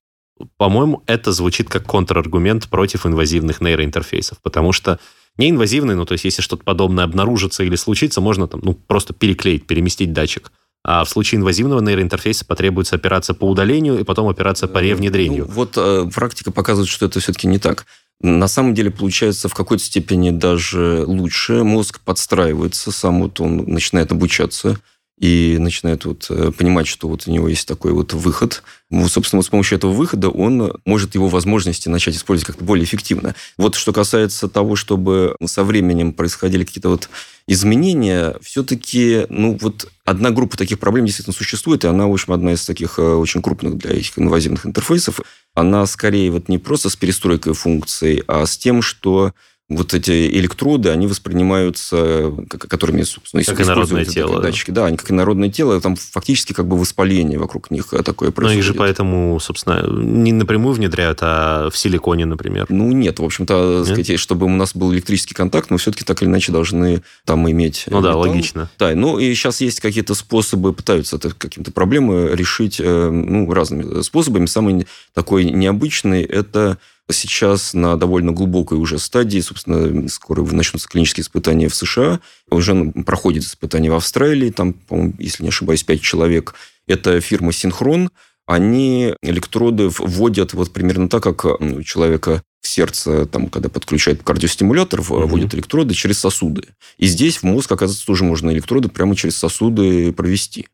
[0.56, 5.00] По-моему, это звучит как контраргумент против инвазивных нейроинтерфейсов, потому что
[5.36, 9.66] неинвазивный, ну, то есть если что-то подобное обнаружится или случится, можно там, ну, просто переклеить,
[9.66, 10.52] переместить датчик.
[10.84, 15.46] А в случае инвазивного нейроинтерфейса потребуется операция по удалению и потом операция по ревнедрению.
[15.46, 17.84] Ну, вот э, практика показывает, что это все-таки не так.
[18.20, 21.62] На самом деле получается в какой-то степени даже лучше.
[21.62, 24.78] Мозг подстраивается, сам вот он начинает обучаться
[25.18, 28.62] и начинает вот э, понимать, что вот у него есть такой вот выход.
[29.08, 33.34] Собственно, вот с помощью этого выхода он может его возможности начать использовать как-то более эффективно.
[33.56, 37.10] Вот что касается того, чтобы со временем происходили какие-то вот
[37.48, 42.52] изменения, все-таки, ну, вот одна группа таких проблем действительно существует, и она, в общем, одна
[42.52, 45.20] из таких э, очень крупных для этих инвазивных интерфейсов.
[45.54, 49.32] Она скорее вот не просто с перестройкой функций, а с тем, что
[49.70, 54.40] вот эти электроды, они воспринимаются, которыми, собственно, как инородное тело.
[54.40, 54.70] Датчики.
[54.70, 58.42] Да, они как инородное тело, там фактически как бы воспаление вокруг них такое происходит.
[58.42, 62.64] Но их же поэтому, собственно, не напрямую внедряют, а в силиконе, например.
[62.70, 66.30] Ну, нет, в общем-то, сказать, чтобы у нас был электрический контакт, мы все-таки так или
[66.30, 68.12] иначе должны там иметь Ну металл.
[68.12, 68.70] да, логично.
[68.78, 74.00] Да, ну и сейчас есть какие-то способы, пытаются это какие-то проблемы решить э, ну, разными
[74.00, 74.46] способами.
[74.46, 76.78] Самый такой необычный– это
[77.10, 83.44] сейчас на довольно глубокой уже стадии, собственно, скоро начнутся клинические испытания в США, уже проходит
[83.44, 86.54] испытания в Австралии, там, по-моему, если не ошибаюсь, 5 человек.
[86.86, 88.10] Это фирма «Синхрон»,
[88.46, 95.00] они электроды вводят вот примерно так, как у человека в сердце, там, когда подключают кардиостимулятор,
[95.00, 95.26] угу.
[95.26, 96.62] вводят электроды через сосуды.
[96.96, 100.66] И здесь в мозг, оказывается, тоже можно электроды прямо через сосуды провести.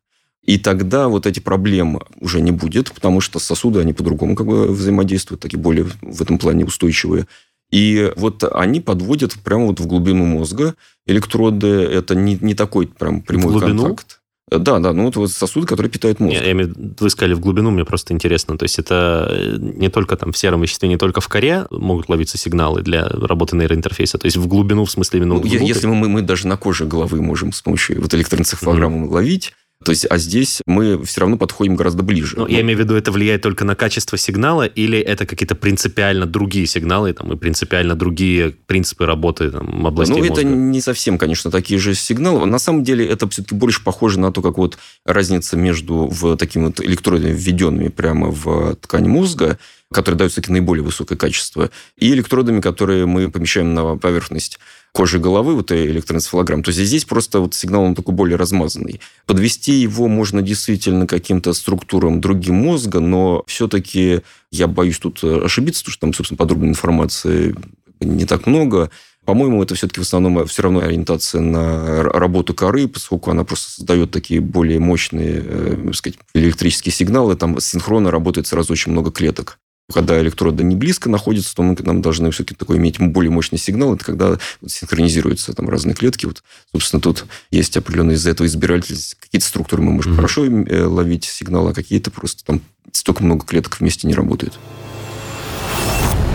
[0.45, 4.69] И тогда вот эти проблемы уже не будет, потому что сосуды, они по-другому как бы
[4.69, 7.27] взаимодействуют, такие более в этом плане устойчивые.
[7.71, 10.75] И вот они подводят прямо вот в глубину мозга
[11.07, 11.67] электроды.
[11.67, 14.21] Это не, не такой прям прямой контакт.
[14.51, 16.37] Да, да, ну вот сосуды, которые питают мозг.
[16.37, 16.69] Я, я,
[17.01, 18.59] вы сказали в глубину, мне просто интересно.
[18.59, 22.11] То есть это э, не только там в сером веществе, не только в коре могут
[22.11, 24.19] ловиться сигналы для работы нейроинтерфейса.
[24.19, 25.37] То есть в глубину, в смысле именно...
[25.37, 29.11] Ну, если мы, мы даже на коже головы можем с помощью вот электроэнцефалограммы mm-hmm.
[29.11, 29.55] ловить,
[29.85, 32.37] то есть, а здесь мы все равно подходим гораздо ближе.
[32.37, 36.27] Ну, я имею в виду, это влияет только на качество сигнала, или это какие-то принципиально
[36.27, 40.41] другие сигналы, там, и принципиально другие принципы работы там, областей Ну, мозга?
[40.41, 42.47] это не совсем, конечно, такие же сигналы.
[42.47, 46.67] На самом деле, это все-таки больше похоже на то, как вот разница между в такими
[46.67, 49.59] вот электродами, введенными прямо в ткань мозга,
[49.93, 54.59] которые дают все-таки наиболее высокое качество, и электродами, которые мы помещаем на поверхность
[54.95, 59.01] кожи головы, вот электроэнцефалограмм, то есть здесь просто вот сигнал он такой более размазанный.
[59.27, 64.21] Подвести его можно действительно каким-то структурам другим мозга, но все-таки
[64.53, 67.57] я боюсь тут ошибиться, потому что там, собственно, подробной информации
[68.01, 68.91] не так много.
[69.25, 74.13] По-моему, это все-таки в основном все равно ориентация на работу коры, поскольку она просто создает
[74.13, 77.35] такие более мощные, э, сказать, электрические сигналы.
[77.35, 79.59] Там синхронно работает сразу очень много клеток.
[79.93, 83.95] Когда электроды не близко находятся, то мы нам должны все-таки такой иметь более мощный сигнал.
[83.95, 86.25] Это когда синхронизируются там разные клетки.
[86.25, 86.43] Вот,
[86.73, 89.17] собственно, тут есть определенные из-за этого избирательность.
[89.21, 90.17] Какие-то структуры мы можем mm-hmm.
[90.17, 94.59] хорошо э, ловить сигнал, а какие-то просто там столько много клеток вместе не работают.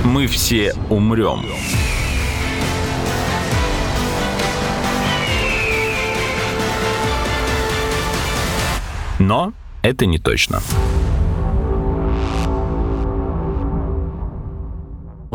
[0.04, 1.46] Мы все умрем.
[9.18, 10.62] Но это не точно.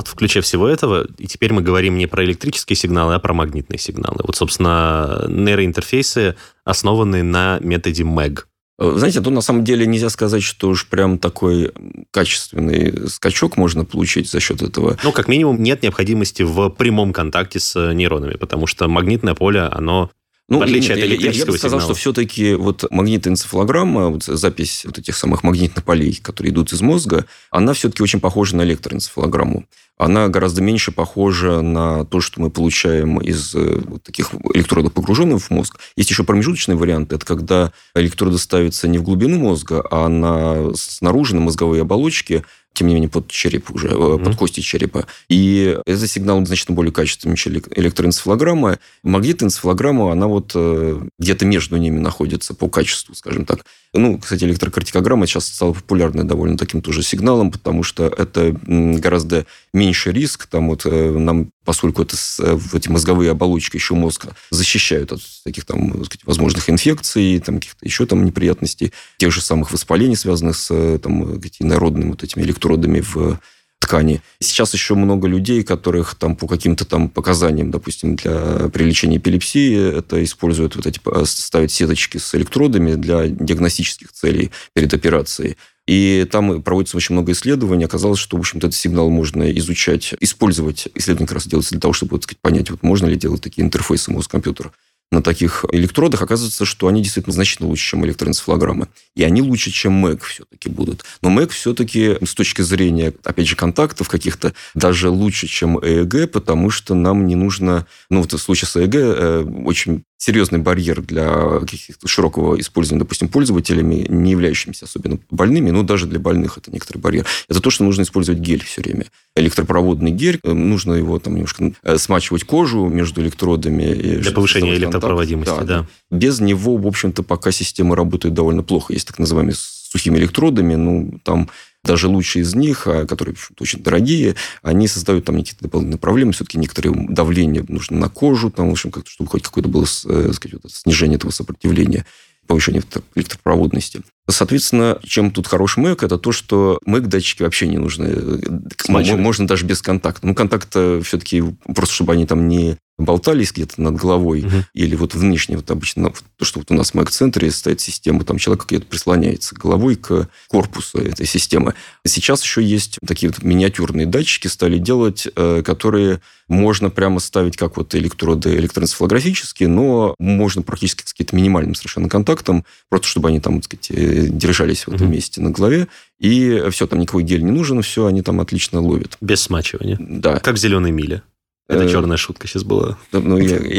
[0.04, 3.32] Вот в ключе всего этого, и теперь мы говорим не про электрические сигналы, а про
[3.32, 4.18] магнитные сигналы.
[4.22, 8.40] Вот, собственно, нейроинтерфейсы основаны на методе MEG.
[8.78, 11.72] Знаете, тут на самом деле нельзя сказать, что уж прям такой
[12.10, 14.98] качественный скачок можно получить за счет этого.
[15.02, 20.10] Ну, как минимум, нет необходимости в прямом контакте с нейронами, потому что магнитное поле, оно
[20.48, 21.94] ну, в отличие нет, от электрического я, я бы сказал, сигнала.
[21.94, 26.82] что все-таки вот магнитная энцефалограмма, вот запись вот этих самых магнитных полей, которые идут из
[26.82, 29.64] мозга, она все-таки очень похожа на электроэнцефалограмму.
[29.96, 35.40] Она гораздо меньше похожа на то, что мы получаем из э, вот таких электродов, погруженных
[35.40, 35.78] в мозг.
[35.96, 37.12] Есть еще промежуточный вариант.
[37.12, 42.88] Это когда электроды ставятся не в глубину мозга, а на, снаружи, на мозговые оболочки, тем
[42.88, 44.24] не менее, под череп уже, mm-hmm.
[44.24, 45.06] под кости черепа.
[45.28, 48.80] И этот сигнал значительно более качественный, чем электроэнцефалограмма.
[49.04, 53.64] Магнитоэнцефалограмма, она вот э, где-то между ними находится по качеству, скажем так.
[53.96, 60.12] Ну, кстати, электрокартикограмма сейчас стала популярной довольно таким тоже сигналом, потому что это гораздо меньший
[60.12, 60.46] риск.
[60.46, 65.64] Там вот э, нам, поскольку это в эти мозговые оболочки еще мозга защищают от таких
[65.64, 70.98] там сказать, возможных инфекций, там каких-то еще там неприятностей, тех же самых воспалений, связанных с
[70.98, 73.38] там, народными вот этими электродами в
[73.84, 74.22] ткани.
[74.40, 79.98] Сейчас еще много людей, которых там по каким-то там показаниям, допустим, для при лечении эпилепсии,
[79.98, 85.56] это используют вот эти, ставят сеточки с электродами для диагностических целей перед операцией.
[85.86, 87.84] И там проводится очень много исследований.
[87.84, 90.88] Оказалось, что, в общем-то, этот сигнал можно изучать, использовать.
[90.94, 93.64] Исследование как раз делается для того, чтобы вот, сказать, понять, вот можно ли делать такие
[93.64, 94.72] интерфейсы мозг-компьютер
[95.10, 98.88] на таких электродах, оказывается, что они действительно значительно лучше, чем электроэнцефалограмма.
[99.14, 101.04] И они лучше, чем МЭГ все-таки будут.
[101.22, 106.70] Но МЭГ все-таки с точки зрения, опять же, контактов каких-то, даже лучше, чем ЭЭГ, потому
[106.70, 107.86] что нам не нужно...
[108.10, 111.60] Ну, вот в случае с ЭЭГ э, очень серьезный барьер для
[112.04, 117.26] широкого использования, допустим, пользователями, не являющимися особенно больными, но даже для больных это некоторый барьер.
[117.48, 119.06] Это то, что нужно использовать гель все время.
[119.36, 124.18] Электропроводный гель, э, нужно его там немножко э, смачивать кожу между электродами.
[124.18, 125.64] Для повышения электропроводимости, да.
[125.64, 125.86] да.
[126.10, 128.92] Без него, в общем-то, пока система работает довольно плохо.
[128.92, 131.50] Есть так называемые сухими электродами, ну, там
[131.84, 136.32] даже лучшие из них, а, которые очень дорогие, они создают там какие-то дополнительные проблемы.
[136.32, 140.60] Все-таки некоторые давление нужно на кожу, там, в общем, чтобы хоть какое-то было э, сказать,
[140.68, 142.04] снижение этого сопротивления
[142.46, 142.82] повышение
[143.14, 144.02] электропроводности.
[144.28, 148.40] Соответственно, чем тут хороший Mac, это то, что Mac датчики вообще не нужны.
[148.78, 149.20] Смачивать.
[149.20, 150.26] Можно даже без контакта.
[150.26, 154.56] Ну, контакт все-таки просто, чтобы они там не болтались где-то над головой, угу.
[154.72, 158.38] или вот внешне, вот обычно то, что вот у нас в Mac-центре стоит система, там
[158.38, 161.74] человек где-то прислоняется головой к корпусу этой системы.
[162.06, 167.76] Сейчас еще есть такие вот миниатюрные датчики стали делать, э, которые можно прямо ставить как
[167.76, 173.60] вот электроды электроэнцефалографические, но можно практически с каким-то минимальным совершенно контактом, просто чтобы они там,
[173.60, 175.14] так сказать, э, держались в этом угу.
[175.14, 179.16] месте на голове, и все, там никакой гель не нужен, все, они там отлично ловят.
[179.20, 179.96] Без смачивания.
[180.00, 180.40] Да.
[180.40, 181.22] Как зеленая миля.
[181.68, 182.98] Это э, черная шутка сейчас была.
[183.12, 183.38] Ну,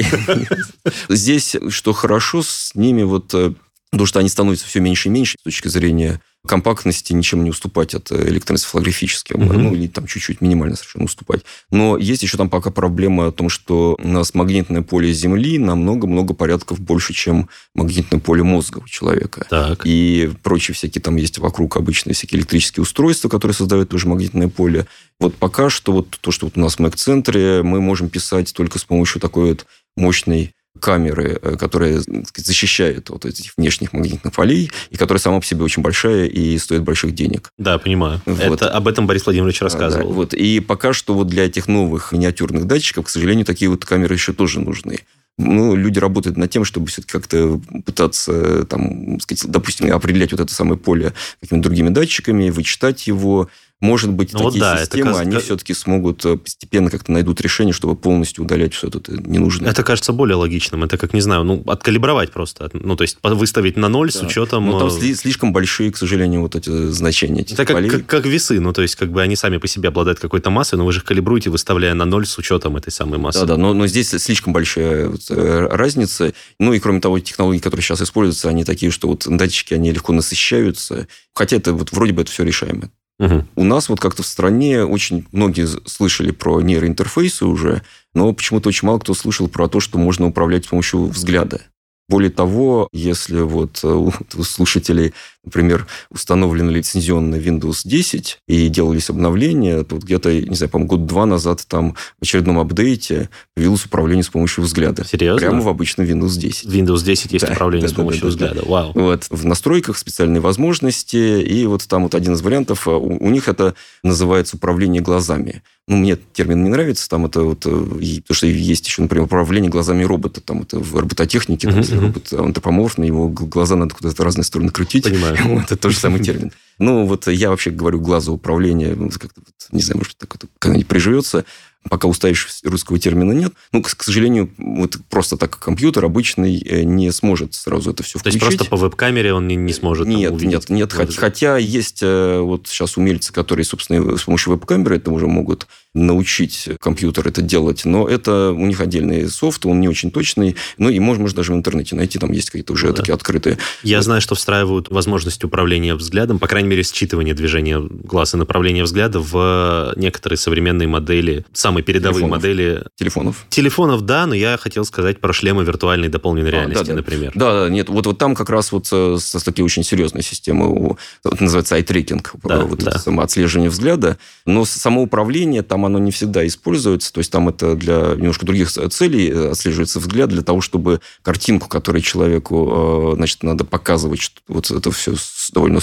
[1.09, 3.53] Здесь, что хорошо с ними, вот, э,
[3.91, 7.93] потому что они становятся все меньше и меньше с точки зрения компактности ничем не уступать
[7.93, 9.57] от э, электроэнцефалографических, mm-hmm.
[9.57, 11.41] ну, или там чуть-чуть минимально совершенно уступать.
[11.71, 16.33] Но есть еще там пока проблема о том, что у нас магнитное поле Земли намного-много
[16.33, 19.45] порядков больше, чем магнитное поле мозга у человека.
[19.49, 19.81] Так.
[19.85, 24.87] И прочие всякие там есть вокруг обычные всякие электрические устройства, которые создают тоже магнитное поле.
[25.19, 28.79] Вот пока что вот то, что вот у нас в Mac-центре, мы можем писать только
[28.79, 34.71] с помощью такой вот мощной камеры, э, которая сказать, защищает от этих внешних магнитных полей,
[34.89, 37.49] и которая сама по себе очень большая и стоит больших денег.
[37.57, 38.21] Да, понимаю.
[38.25, 38.61] Вот.
[38.61, 40.09] Это, об этом Борис Владимирович рассказывал.
[40.09, 40.33] Да, вот.
[40.33, 44.33] И пока что вот для этих новых миниатюрных датчиков, к сожалению, такие вот камеры еще
[44.33, 44.99] тоже нужны
[45.37, 50.53] ну, люди работают над тем, чтобы все-таки как-то пытаться, там, сказать, допустим, определять вот это
[50.53, 53.49] самое поле какими-то другими датчиками, вычитать его,
[53.81, 57.73] может быть, ну, такие да, системы, это, они все-таки смогут э, постепенно как-то найдут решение,
[57.73, 59.69] чтобы полностью удалять все это ненужное.
[59.69, 60.85] Это кажется более логичным.
[60.85, 62.69] Это, как, не знаю, ну, откалибровать просто.
[62.71, 64.19] Ну, то есть, выставить на ноль да.
[64.19, 64.65] с учетом...
[64.65, 67.41] Ну, там э, слишком большие, к сожалению, вот эти значения.
[67.41, 68.61] Этих это как, как, как весы.
[68.61, 70.99] Ну, то есть, как бы они сами по себе обладают какой-то массой, но вы же
[70.99, 73.41] их калибруете, выставляя на ноль с учетом этой самой массы.
[73.41, 76.33] Да-да, но, но здесь слишком большая вот, э, разница.
[76.59, 80.13] Ну, и кроме того, технологии, которые сейчас используются, они такие, что вот датчики, они легко
[80.13, 81.07] насыщаются.
[81.33, 82.89] Хотя это вот вроде бы это все решаемо.
[83.17, 83.45] Угу.
[83.55, 87.81] У нас вот как-то в стране очень многие слышали про нейроинтерфейсы уже,
[88.13, 91.61] но почему-то очень мало кто слышал про то, что можно управлять с помощью взгляда.
[92.07, 95.13] Более того, если вот э, у слушателей
[95.45, 101.65] например, установлен лицензионный Windows 10 и делались обновления, то где-то, не знаю, по-моему, год-два назад
[101.67, 105.05] там в очередном апдейте появилось управление с помощью взгляда.
[105.05, 105.39] Серьезно?
[105.39, 106.65] Прямо в обычном Windows 10.
[106.65, 108.61] Windows 10 есть да, управление да, с помощью да, взгляда.
[108.61, 108.69] Да.
[108.69, 108.91] Вау.
[108.95, 109.27] Вот.
[109.29, 113.47] В настройках специальные возможности, и вот там вот один из вариантов, а, у, у них
[113.47, 115.61] это называется управление глазами.
[115.87, 119.69] Ну, мне термин не нравится, там это вот, э, потому что есть еще, например, управление
[119.69, 122.01] глазами робота, там это в робототехнике, если uh-huh.
[122.01, 125.03] робот антропоморфный, его глаза надо куда-то в разные стороны крутить.
[125.03, 125.37] Понимаю.
[125.45, 126.51] Вот, это тот же самый термин.
[126.79, 131.45] Ну, вот я вообще говорю глазоуправление, ну, как-то, не знаю, может, так это когда-нибудь приживется.
[131.89, 133.53] Пока устающего русского термина нет.
[133.71, 138.17] Ну, к, к сожалению, вот просто так компьютер обычный э, не сможет сразу это все
[138.17, 138.39] включить.
[138.41, 140.91] То есть просто по веб-камере он не, не сможет Нет, нет, нет.
[140.91, 145.67] Хотя, хотя есть э, вот сейчас умельцы, которые, собственно, с помощью веб-камеры это уже могут
[145.95, 150.89] научить компьютер это делать, но это у них отдельный софт, он не очень точный, ну
[150.89, 152.93] и можно, даже в интернете найти, там есть какие-то уже да.
[152.93, 153.57] такие открытые.
[153.81, 158.83] Я знаю, что встраивают возможность управления взглядом, по крайней мере, считывание движения глаза и направления
[158.83, 162.43] взгляда в некоторые современные модели, самые передовые телефонов.
[162.43, 162.83] модели...
[162.95, 163.45] Телефонов.
[163.49, 166.95] Телефонов, да, но я хотел сказать про шлемы виртуальной дополненной а, реальности, да, да.
[166.95, 167.31] например.
[167.33, 170.97] Да, да, нет, вот, вот там как раз вот со, со такие очень серьезные системы,
[171.23, 172.91] вот называется eye-tracking, да, вот да.
[172.91, 178.15] это отслеживание взгляда, но само управление оно не всегда используется, то есть там это для
[178.15, 183.63] немножко других целей э, отслеживается взгляд, для того, чтобы картинку, которую человеку, э, значит, надо
[183.63, 185.15] показывать, вот это все
[185.53, 185.79] довольно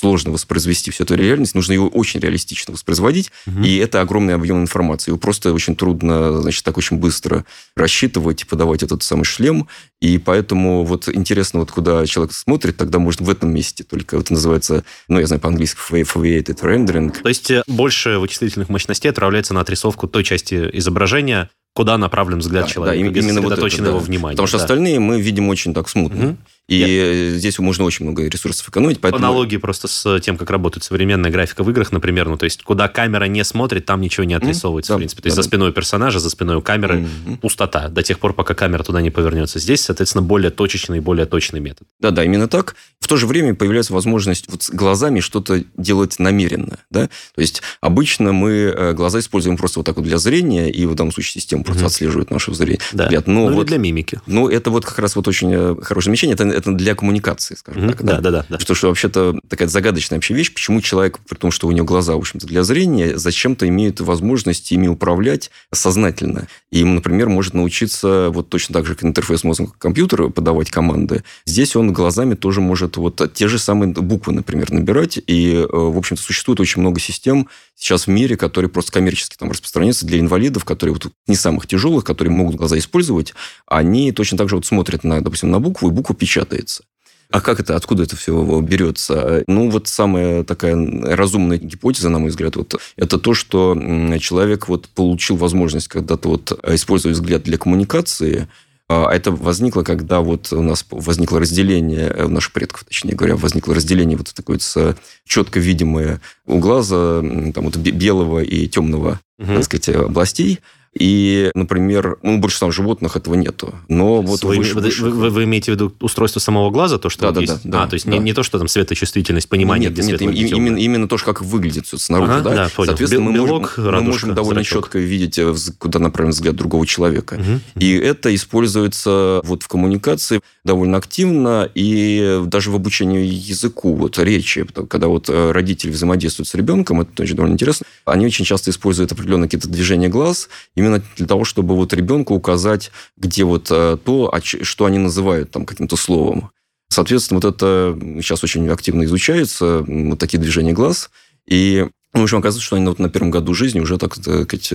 [0.00, 3.62] сложно воспроизвести всю эту реальность, нужно ее очень реалистично воспроизводить, угу.
[3.62, 5.10] и это огромный объем информации.
[5.10, 7.44] Его просто очень трудно, значит, так очень быстро
[7.76, 9.68] рассчитывать и подавать этот самый шлем,
[10.00, 14.32] и поэтому вот интересно, вот куда человек смотрит, тогда можно в этом месте только, это
[14.32, 17.14] называется, ну, я знаю по-английски, foveated rendering.
[17.22, 22.64] То есть э, больше вычислительных мощностей отправляется на отрисовку той части изображения, куда направлен взгляд
[22.64, 23.98] да, человека, да, именно вот это, его да.
[23.98, 24.36] внимание.
[24.36, 24.64] Потому что да.
[24.64, 26.30] остальные мы видим очень так смутно.
[26.30, 26.36] Угу.
[26.70, 27.36] И yeah.
[27.36, 29.00] здесь можно очень много ресурсов экономить.
[29.00, 29.20] Поэтому...
[29.20, 32.62] По аналогии просто с тем, как работает современная графика в играх, например, ну, то есть,
[32.62, 34.96] куда камера не смотрит, там ничего не отрисовывается, mm-hmm.
[34.96, 35.22] в принципе.
[35.22, 37.38] То есть, да, за спиной персонажа, за спиной камеры mm-hmm.
[37.38, 39.58] пустота до тех пор, пока камера туда не повернется.
[39.58, 41.88] Здесь, соответственно, более точечный, более точный метод.
[41.98, 42.76] Да-да, именно так.
[43.00, 47.08] В то же время появляется возможность вот с глазами что-то делать намеренно, да?
[47.34, 50.94] То есть, обычно мы э, глаза используем просто вот так вот для зрения, и в
[50.94, 51.86] данном случае система просто mm-hmm.
[51.86, 52.80] отслеживает наше зрение.
[52.92, 53.06] Да.
[53.06, 53.26] Взгляд.
[53.26, 54.20] Но ну, вот, для мимики.
[54.26, 56.34] Ну, это вот как раз вот очень э, хорошее замечание.
[56.34, 57.88] Это, это для коммуникации, скажем mm-hmm.
[57.90, 58.04] так.
[58.04, 58.46] Да, да, да.
[58.48, 58.58] да.
[58.58, 62.14] Что, что вообще-то такая загадочная вообще вещь, почему человек, при том, что у него глаза,
[62.14, 66.46] в общем-то, для зрения, зачем-то имеет возможность ими управлять сознательно.
[66.70, 71.24] И ему, например, может научиться вот точно так же, как интерфейс мозга компьютера, подавать команды.
[71.46, 75.18] Здесь он глазами тоже может вот те же самые буквы, например, набирать.
[75.26, 77.48] И, э, в общем-то, существует очень много систем
[77.80, 82.04] сейчас в мире, которые просто коммерчески там распространяются для инвалидов, которые вот не самых тяжелых,
[82.04, 83.32] которые могут глаза использовать,
[83.66, 86.84] они точно так же вот смотрят, на, допустим, на букву, и буква печатается.
[87.30, 89.44] А как это, откуда это все берется?
[89.46, 90.76] Ну, вот самая такая
[91.16, 93.74] разумная гипотеза, на мой взгляд, вот, это то, что
[94.20, 98.48] человек вот получил возможность когда-то вот использовать взгляд для коммуникации,
[98.90, 103.74] это возникло, когда вот у нас возникло разделение, э, у наших предков, точнее говоря, возникло
[103.74, 109.54] разделение вот такое с четко видимое у глаза там, вот белого и темного, угу.
[109.54, 110.58] так сказать, областей.
[110.98, 113.74] И, например, ну, у большинства животных этого нету.
[113.88, 115.04] Но вот вы, выше, выше...
[115.04, 117.62] Вы, вы имеете в виду устройство самого глаза, то, что да, да, есть?
[117.62, 118.12] Да, да, а, то есть да.
[118.12, 121.42] Не, не то, что там светочувствительность, понимание, нет, где нет, им, именно, именно то, как
[121.42, 122.32] выглядит все снаружи.
[122.32, 122.54] Ага, да?
[122.54, 122.88] да, понял.
[122.88, 124.84] Соответственно, Белок, мы, можем, радужка, мы можем довольно зрачок.
[124.86, 127.34] четко видеть, э, куда направлен взгляд другого человека.
[127.34, 127.60] Угу.
[127.80, 134.66] И это используется вот в коммуникации довольно активно и даже в обучении языку, вот речи.
[134.88, 139.12] Когда вот э, родители взаимодействуют с ребенком, это тоже довольно интересно, они очень часто используют
[139.12, 140.48] определенные какие-то движения глаз
[140.80, 145.64] именно для того, чтобы вот ребенку указать, где вот э, то, что они называют там
[145.64, 146.50] каким-то словом.
[146.88, 151.10] Соответственно, вот это сейчас очень активно изучается, вот такие движения глаз.
[151.46, 154.72] И, в общем, оказывается, что они вот на первом году жизни уже, так сказать,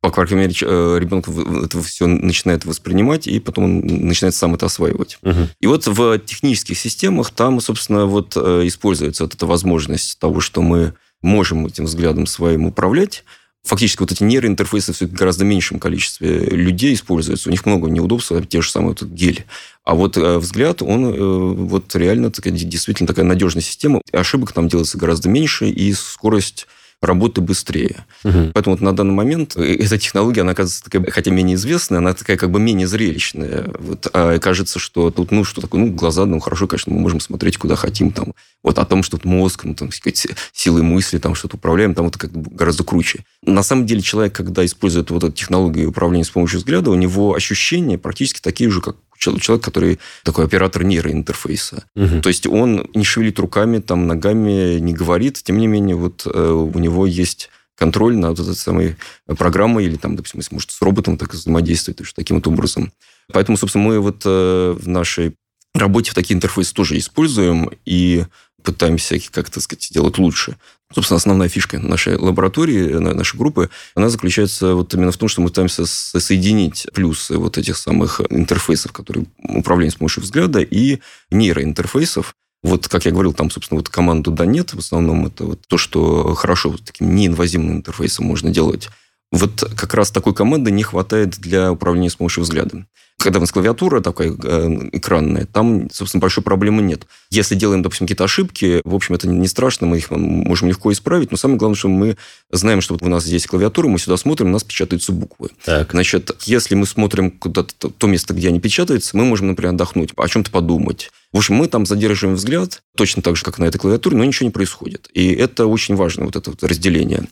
[0.00, 5.18] по крайней мере, ребенок это все начинает воспринимать, и потом он начинает сам это осваивать.
[5.22, 5.48] Угу.
[5.60, 10.60] И вот в технических системах там, собственно, вот э, используется вот эта возможность того, что
[10.60, 10.92] мы
[11.22, 13.24] можем этим взглядом своим управлять,
[13.64, 17.48] фактически вот эти нейроинтерфейсы в гораздо меньшем количестве людей используются.
[17.48, 19.46] У них много неудобств, те же самые вот гели.
[19.84, 24.02] А вот э, взгляд, он э, вот реально такая, действительно такая надежная система.
[24.12, 26.66] Ошибок там делается гораздо меньше, и скорость
[27.00, 28.04] работы быстрее.
[28.24, 28.50] Угу.
[28.54, 32.14] Поэтому вот на данный момент э, эта технология, она оказывается такая, хотя менее известная, она
[32.14, 33.70] такая как бы менее зрелищная.
[33.78, 37.20] Вот, а кажется, что тут, ну, что такое, ну, глаза, ну, хорошо, конечно, мы можем
[37.20, 41.34] смотреть куда хотим, там, вот о том, что мозг, ну, там, сказать, силой мысли, там,
[41.34, 43.24] что-то управляем, там, это как бы гораздо круче.
[43.42, 47.34] На самом деле человек, когда использует вот эту технологию управления с помощью взгляда, у него
[47.34, 51.84] ощущения практически такие же, как человек, который такой оператор нейроинтерфейса.
[51.94, 52.20] Угу.
[52.20, 56.50] То есть он не шевелит руками, там, ногами, не говорит, тем не менее, вот э,
[56.50, 58.96] у него есть контроль над этой самой
[59.26, 62.92] программой или, там, допустим, если может с роботом так взаимодействовать, то есть таким вот образом.
[63.32, 65.34] Поэтому, собственно, мы вот э, в нашей
[65.74, 68.24] работе в такие интерфейсы тоже используем и
[68.62, 70.56] пытаемся как-то сказать, сделать лучше.
[70.92, 75.48] Собственно, основная фишка нашей лаборатории, нашей группы, она заключается вот именно в том, что мы
[75.48, 82.34] пытаемся соединить плюсы вот этих самых интерфейсов, которые управление с помощью взгляда, и нейроинтерфейсов.
[82.62, 85.76] Вот, как я говорил, там, собственно, вот команду «да» нет, в основном это вот то,
[85.76, 88.88] что хорошо вот таким неинвазивным интерфейсом можно делать.
[89.32, 92.86] Вот как раз такой команды не хватает для управления с помощью взгляда.
[93.18, 97.06] Когда у нас клавиатура такая э, экранная, там, собственно, большой проблемы нет.
[97.30, 101.30] Если делаем, допустим, какие-то ошибки, в общем, это не страшно, мы их можем легко исправить,
[101.30, 102.16] но самое главное, что мы
[102.50, 105.50] знаем, что вот у нас здесь клавиатура, мы сюда смотрим, у нас печатаются буквы.
[105.64, 105.92] Так.
[105.92, 110.28] Значит, если мы смотрим куда-то то место, где они печатаются, мы можем, например, отдохнуть, о
[110.28, 111.10] чем-то подумать.
[111.32, 114.46] В общем, мы там задерживаем взгляд, точно так же, как на этой клавиатуре, но ничего
[114.46, 115.08] не происходит.
[115.14, 117.26] И это очень важно, вот это вот разделение.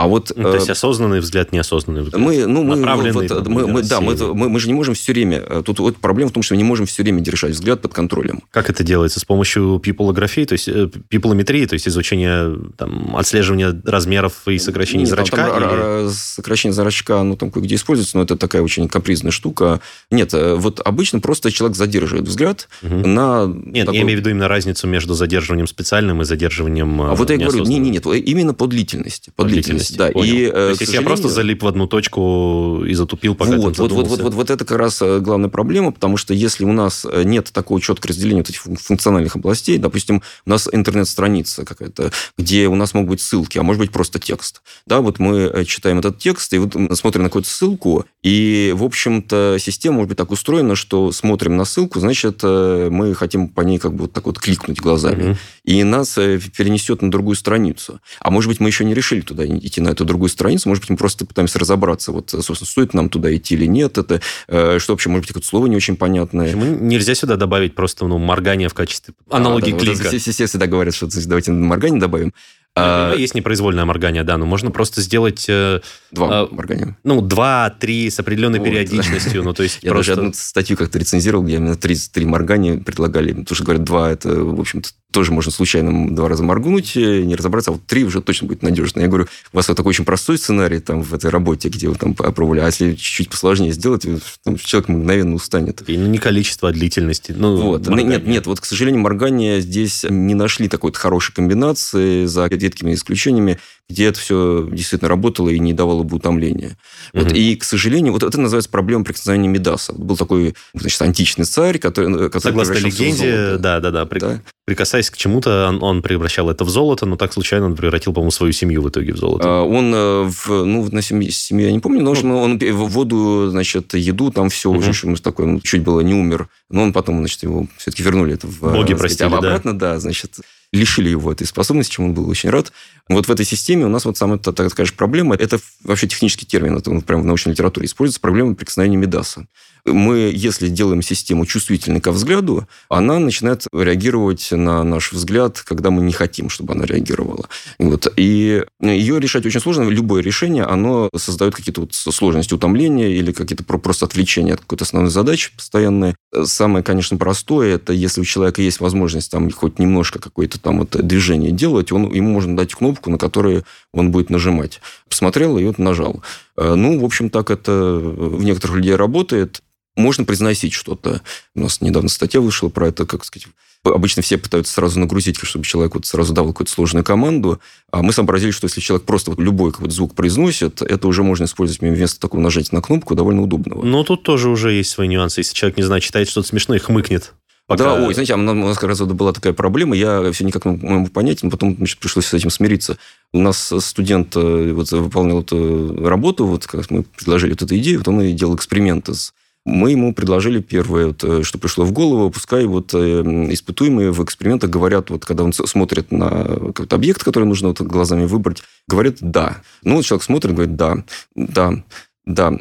[0.00, 2.20] А вот, ну, то есть осознанный взгляд, неосознанный взгляд.
[2.22, 4.94] Мы, ну, мы, Направленный, вот, там, мы, мы, да, мы, мы, мы же не можем
[4.94, 5.42] все время...
[5.46, 7.92] э, Тут вот проблема в том, что мы не можем все время держать взгляд под
[7.92, 8.40] контролем.
[8.50, 9.20] Как это делается?
[9.20, 15.00] С помощью пиполографии, то есть э, пиполометрии, то есть изучения, там, отслеживания размеров и сокращения
[15.04, 15.36] Нет, зрачка?
[15.36, 16.08] Там, или...
[16.10, 19.80] Сокращение зрачка, ну, там кое-где используется, но это такая очень капризная штука.
[20.10, 23.06] Нет, э, вот обычно просто человек задерживает взгляд Угу.
[23.06, 23.44] на...
[23.46, 27.28] Нет, такой- я имею в виду именно разницу между задерживанием специальным и задерживанием А вот
[27.28, 29.30] я говорю, не, не, нет, именно по длительности.
[29.36, 30.10] По, По длительности, да.
[30.10, 30.34] Понял.
[30.34, 33.78] И, э, То есть, если я просто залип в одну точку и затупил, пока Вот,
[33.78, 36.72] вот, вот, вот, вот, вот это как раз э, главная проблема, потому что если у
[36.72, 41.64] нас э, нет такого четкого разделения вот этих фун- функциональных областей, допустим, у нас интернет-страница
[41.64, 44.62] какая-то, где у нас могут быть ссылки, а может быть просто текст.
[44.86, 49.56] Да, вот мы читаем этот текст, и вот смотрим на какую-то ссылку, и, в общем-то,
[49.58, 53.94] система может быть так устроена, что смотрим на ссылку, значит, мы хотим по ней как
[53.94, 55.22] бы вот так вот кликнуть глазами.
[55.22, 55.36] Мгм.
[55.64, 58.00] И нас перенесет на другую страницу.
[58.20, 60.68] А может быть, мы еще не решили туда идти, на эту другую страницу.
[60.68, 63.98] Может быть, мы просто пытаемся разобраться, вот, собственно, стоит нам туда идти или нет.
[63.98, 66.46] Это, э, что вообще, может быть, какое-то слово не очень понятное.
[66.46, 70.08] Почему нельзя сюда добавить просто ну, моргание в качестве аналогии А, да, вот клика?
[70.08, 72.32] это все, все всегда говорят, что давайте моргание добавим.
[72.76, 76.96] А, Есть непроизвольное моргание, да, но можно просто сделать э, Два А, моргания.
[77.04, 79.42] Ну, два-три с определенной Вот, периодичностью.
[79.42, 80.12] Ну, то есть Я просто...
[80.12, 83.32] даже одну статью как-то рецензировал, где именно три, три моргания предлагали.
[83.32, 87.34] Потому что, говорят, два, это, в общем-то, тоже можно случайно два раза моргнуть, э, не
[87.34, 89.00] разобраться, а вот три уже точно будет надежно.
[89.00, 91.96] Я говорю, у вас вот такой очень простой сценарий там в этой работе, где вы
[91.96, 94.06] там опробовали, а если чуть-чуть посложнее сделать,
[94.44, 95.82] там, человек мгновенно устанет.
[95.88, 97.34] И не количество, а длительности.
[97.36, 97.86] Ну, Вот.
[97.88, 102.94] Нет, нет, вот, к сожалению, моргания здесь не нашли такой вот хорошей комбинации, за редкими
[102.94, 103.58] исключениями,
[103.90, 106.76] где это все действительно работало и не давало бы утомления.
[107.12, 107.26] Вот.
[107.26, 107.34] Мгм.
[107.34, 109.92] И, к сожалению, вот это называется проблема прикосновения Медаса.
[109.92, 112.12] Вот был такой, значит, античный царь, который...
[112.30, 113.58] который Согласно в легенде, золото.
[113.58, 114.40] да, да, да, при- Да.
[114.66, 118.30] Прикасаясь к чему-то, он, он превращал это в золото, но так случайно он превратил, по-моему,
[118.30, 119.44] свою семью в итоге в золото.
[119.48, 122.56] А, Он э, в, ну, на семье, семье я не помню, но в общем, он
[122.58, 124.78] в воду, значит, еду, там все Мгм.
[124.78, 126.48] уже, что такой, он чуть было не умер.
[126.68, 129.36] Но он потом, значит, его все-таки вернули это в, Боги э, сказать, простили, да.
[129.38, 130.36] обратно, да, значит,
[130.72, 132.72] лишили его этой способности, чему он был очень рад.
[133.08, 136.46] Вот в этой системе у нас вот самая, та- так скажешь, проблема, это вообще технический
[136.46, 139.46] термин, это он прямо в научной литературе используется, проблема прикосновения Медаса.
[139.84, 146.02] Мы, если делаем систему чувствительной ко взгляду, она начинает реагировать на наш взгляд, когда мы
[146.02, 147.48] не хотим, чтобы она реагировала.
[147.78, 148.12] Вот.
[148.16, 149.88] И ее решать очень сложно.
[149.88, 154.84] Любое решение, оно создает какие-то вот сложности утомления или какие-то про- просто отвлечения от какой-то
[154.84, 156.14] основной задачи постоянные.
[156.44, 160.90] Самое, конечно, простое, это если у человека есть возможность там хоть немножко какое-то там вот
[160.90, 164.80] движение делать, он, ему можно дать кнопку, на которую он будет нажимать.
[165.08, 166.22] Посмотрел и вот нажал.
[166.56, 167.72] Э, Ну, в общем, так это
[168.02, 169.62] в некоторых людей работает.
[169.96, 171.20] Можно произносить что-то.
[171.54, 173.48] У нас недавно статья вышла про это, как сказать,
[173.82, 177.60] Обычно все пытаются сразу нагрузить, чтобы человек вот сразу дал какую-то сложную команду.
[177.90, 181.44] А мы сообразили, что если человек просто вот любой какой-то звук произносит, это уже можно
[181.44, 183.82] использовать вместо такого нажатия на кнопку довольно удобного.
[183.82, 185.40] Но тут тоже уже есть свои нюансы.
[185.40, 187.32] Если человек, не знаю, читает что-то смешное, хмыкнет.
[187.66, 190.66] Пока- Да, ой, знаете, а у нас как раз была такая проблема, я все никак
[190.66, 192.98] не могу понять, но потом значит, пришлось с этим смириться.
[193.32, 197.98] У нас студент э, вот, выполнял эту работу, вот как мы предложили вот эту идею,
[197.98, 199.32] вот он и делал эксперименты с
[199.66, 204.22] мы ему предложили первое, вот, э, что пришло в голову, пускай вот э, испытуемые в
[204.24, 209.16] экспериментах говорят, вот когда он смотрит на какой-то объект, который нужно вот глазами выбрать, говорят
[209.20, 209.62] «да».
[209.82, 211.04] Ну, вот человек смотрит, говорит «да,
[211.34, 211.84] да,
[212.24, 212.52] да».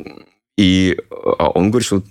[0.58, 0.98] И
[1.38, 2.04] а он говорит, что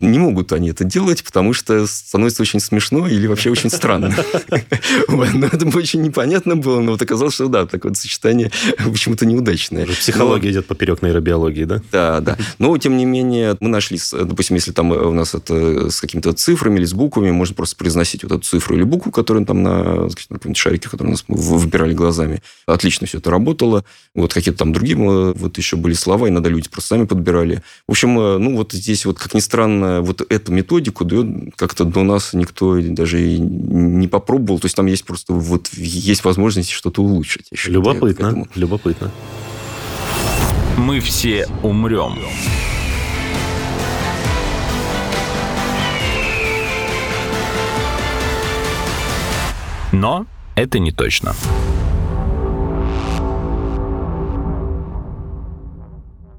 [0.00, 4.14] не могут они это делать, потому что становится очень смешно или вообще очень странно.
[5.08, 9.86] Но это очень непонятно было, но вот оказалось, что да, такое сочетание почему-то неудачное.
[9.86, 11.82] Психология идет поперек нейробиологии, да?
[11.92, 12.38] Да, да.
[12.58, 16.78] Но, тем не менее, мы нашли, допустим, если там у нас это с какими-то цифрами
[16.78, 20.56] или с буквами, можно просто произносить вот эту цифру или букву, которую там на, каком-нибудь
[20.56, 22.42] шарике, который у нас выбирали глазами.
[22.66, 23.84] Отлично все это работало.
[24.14, 27.62] Вот какие-то там другие э, вот еще были слова, иногда люди просто сами подбирали.
[27.86, 31.84] В общем, э, ну вот здесь вот, как ни странно, вот эту методику дает как-то
[31.84, 34.58] до нас никто даже и не попробовал.
[34.60, 37.48] То есть там есть просто вот есть возможность что-то улучшить.
[37.50, 39.10] К Любопытно, любопытно.
[40.76, 42.18] Мы все умрем.
[49.92, 51.34] Но это не точно.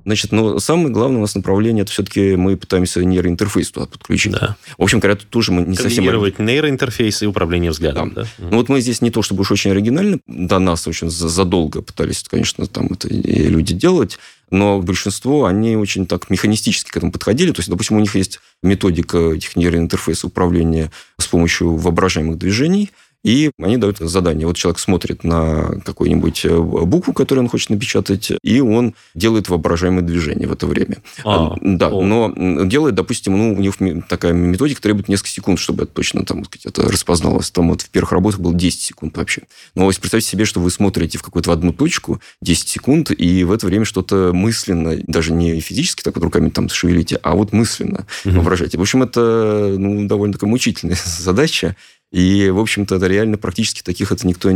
[0.06, 4.34] Значит, но самое главное у нас направление, это все-таки мы пытаемся нейроинтерфейс туда подключить.
[4.34, 4.56] Да.
[4.78, 6.04] В общем, говоря, тут тоже мы не совсем...
[6.04, 8.14] Нейроинтерфейс и управление взглядом.
[8.16, 8.26] Да.
[8.40, 11.82] Ну, вот мы здесь не то чтобы уж очень оригинально, до нас очень за- задолго
[11.82, 14.18] пытались, конечно, там это люди делать,
[14.50, 17.52] но большинство, они очень так механистически к этому подходили.
[17.52, 22.92] То есть, допустим, у них есть методика этих нейроинтерфейсов управления с помощью воображаемых движений,
[23.24, 24.48] и они дают задание.
[24.48, 30.02] Вот человек смотрит на какую-нибудь э, букву, которую он хочет напечатать, и он делает воображаемые
[30.02, 30.98] движения в это время.
[31.24, 32.02] А, да, о.
[32.02, 33.76] но делает, допустим, ну, у них
[34.08, 37.52] такая методика требует несколько секунд, чтобы это точно там, сказать, это распозналось.
[37.52, 39.44] Там вот в первых работах было 10 секунд вообще.
[39.76, 43.52] Но если представьте себе, что вы смотрите в какую-то одну точку 10 секунд, и в
[43.52, 48.06] это время что-то мысленно, даже не физически так вот руками там шевелите, а вот мысленно
[48.26, 48.36] Мгм.
[48.36, 48.78] воображаете.
[48.78, 51.76] В общем, это ну, довольно такая мучительная задача.
[52.12, 54.50] И, в общем-то, это реально практически таких это никто,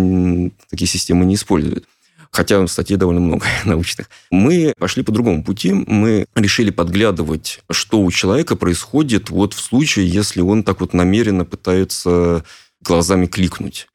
[0.69, 1.85] такие системы не использует.
[2.31, 4.09] Хотя статей довольно много научных.
[4.29, 5.71] Мы пошли по другому пути.
[5.71, 11.45] Мы решили подглядывать, что у человека происходит вот в случае, если он так вот намеренно
[11.45, 12.43] пытается
[12.81, 13.87] глазами кликнуть.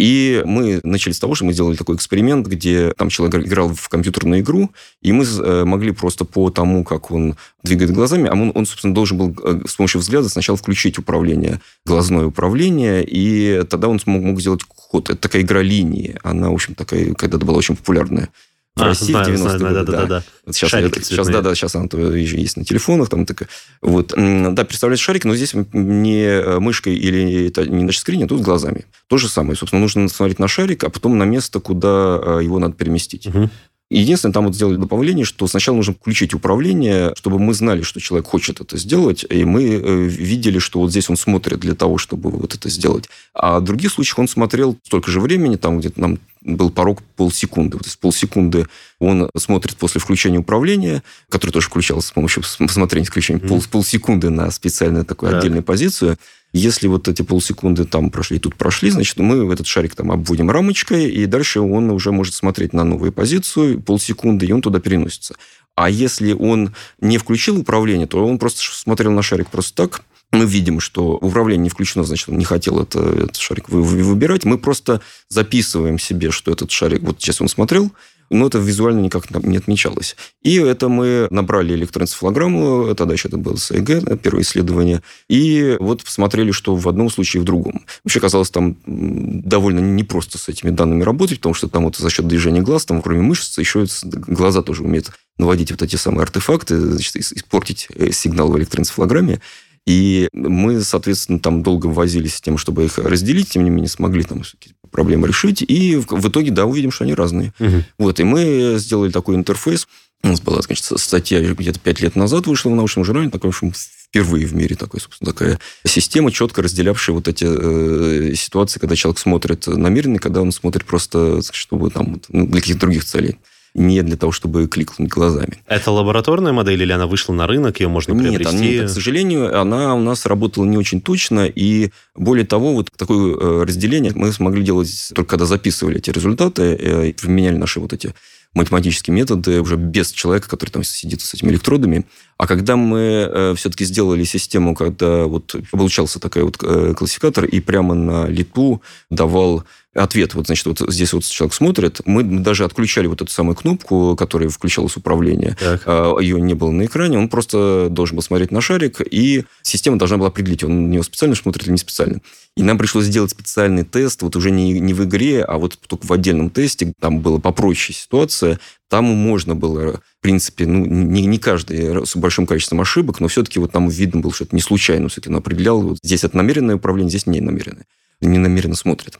[0.00, 3.86] И мы начали с того, что мы сделали такой эксперимент, где там человек играл в
[3.90, 4.70] компьютерную игру,
[5.02, 8.94] и мы э, могли просто по тому, как он двигает глазами, а он, он, собственно,
[8.94, 14.22] должен был э, с помощью взгляда сначала включить управление, глазное управление, и тогда он смог,
[14.22, 15.10] мог сделать ход.
[15.10, 16.16] Это такая игра линии.
[16.22, 18.30] Она, в общем, такая когда-то была очень популярная.
[18.76, 20.22] В А, России в знаю, 90-е знаю, годы, да, да, да, да.
[20.46, 23.48] Вот сейчас, Шарики сейчас, да, да, сейчас она есть на телефонах, там такая.
[23.82, 28.28] Вот, да, представляешь шарик, но здесь не э, мышкой или это не на тачскрине, а
[28.28, 28.86] тут глазами.
[29.08, 32.60] То же самое, собственно, нужно смотреть на шарик, а потом на место, куда э, его
[32.60, 33.26] надо переместить.
[33.26, 33.50] Мгм.
[33.90, 38.28] Единственное, там вот сделали добавление, что сначала нужно включить управление, чтобы мы знали, что человек
[38.28, 42.30] хочет это сделать, и мы э, видели, что вот здесь он смотрит для того, чтобы
[42.30, 43.08] вот это сделать.
[43.34, 47.78] А в других случаях он смотрел столько же времени, там где-то нам был порог полсекунды.
[47.78, 48.66] То есть полсекунды
[49.00, 53.48] он смотрит после включения управления, который тоже включался с помощью посмотрения исключения, mm-hmm.
[53.48, 55.38] пол, полсекунды на специальную такую да.
[55.38, 56.16] отдельную позицию.
[56.52, 61.08] Если вот эти полсекунды там прошли, тут прошли, значит, мы этот шарик там обводим рамочкой,
[61.10, 65.36] и дальше он уже может смотреть на новую позицию полсекунды, и он туда переносится.
[65.76, 70.44] А если он не включил управление, то он просто смотрел на шарик просто так, мы
[70.44, 74.44] видим, что управление не включено, значит, он не хотел это, этот шарик выбирать.
[74.44, 77.90] Мы просто записываем себе, что этот шарик, вот сейчас он смотрел,
[78.30, 80.16] но это визуально никак не отмечалось.
[80.42, 86.52] И это мы набрали электроэнцефалограмму, тогда еще это было СЭГ, первое исследование, и вот посмотрели,
[86.52, 87.84] что в одном случае в другом.
[88.04, 92.26] Вообще казалось там довольно непросто с этими данными работать, потому что там вот за счет
[92.26, 97.16] движения глаз, там кроме мышц, еще глаза тоже умеют наводить вот эти самые артефакты, значит,
[97.16, 99.40] испортить э, сигнал в электроэнцефалограмме.
[99.86, 104.22] И мы, соответственно, там долго возились с тем, чтобы их разделить, тем не менее смогли
[104.22, 104.44] там
[104.90, 105.62] проблемы решить.
[105.62, 107.52] И в итоге, да, увидим, что они разные.
[107.58, 107.84] Угу.
[107.98, 109.86] Вот, и мы сделали такой интерфейс.
[110.22, 113.56] У нас была, значит, статья где-то пять лет назад вышла в научном журнале, такой, в
[113.56, 118.96] общем, впервые в мире такой, собственно, такая система, четко разделявшая вот эти э, ситуации, когда
[118.96, 123.38] человек смотрит намеренно, когда он смотрит просто, чтобы там, ну, для каких-то других целей
[123.74, 125.58] не для того, чтобы кликнуть глазами.
[125.66, 128.56] Это лабораторная модель или она вышла на рынок, ее можно приобрести?
[128.56, 132.90] Нет, нет, к сожалению, она у нас работала не очень точно, и более того, вот
[132.96, 137.92] такое э, разделение мы смогли делать только когда записывали эти результаты, э, применяли наши вот
[137.92, 138.14] эти
[138.54, 142.04] математические методы уже без человека, который там сидит с этими электродами.
[142.36, 147.94] А когда мы э, все-таки сделали систему, когда вот получался такой вот классификатор, и прямо
[147.94, 150.34] на лету давал ответ.
[150.34, 152.00] Вот, значит, вот здесь вот человек смотрит.
[152.04, 155.56] Мы даже отключали вот эту самую кнопку, которая включалась управление.
[155.58, 155.82] Так.
[155.86, 157.18] А, Ее не было на экране.
[157.18, 161.02] Он просто должен был смотреть на шарик, и система должна была определить, он на него
[161.02, 162.20] специально смотрит или не специально.
[162.56, 166.06] И нам пришлось сделать специальный тест, вот уже не, не в игре, а вот только
[166.06, 166.92] в отдельном тесте.
[167.00, 168.39] Там была попроще ситуация.
[168.88, 173.58] Там можно было, в принципе, ну, не, не каждый с большим количеством ошибок, но все-таки
[173.58, 175.08] вот там видно было, что это не случайно.
[175.08, 177.86] Все-таки он определял, вот здесь это намеренное управление, здесь не намеренное
[178.20, 179.18] не намеренно смотрит.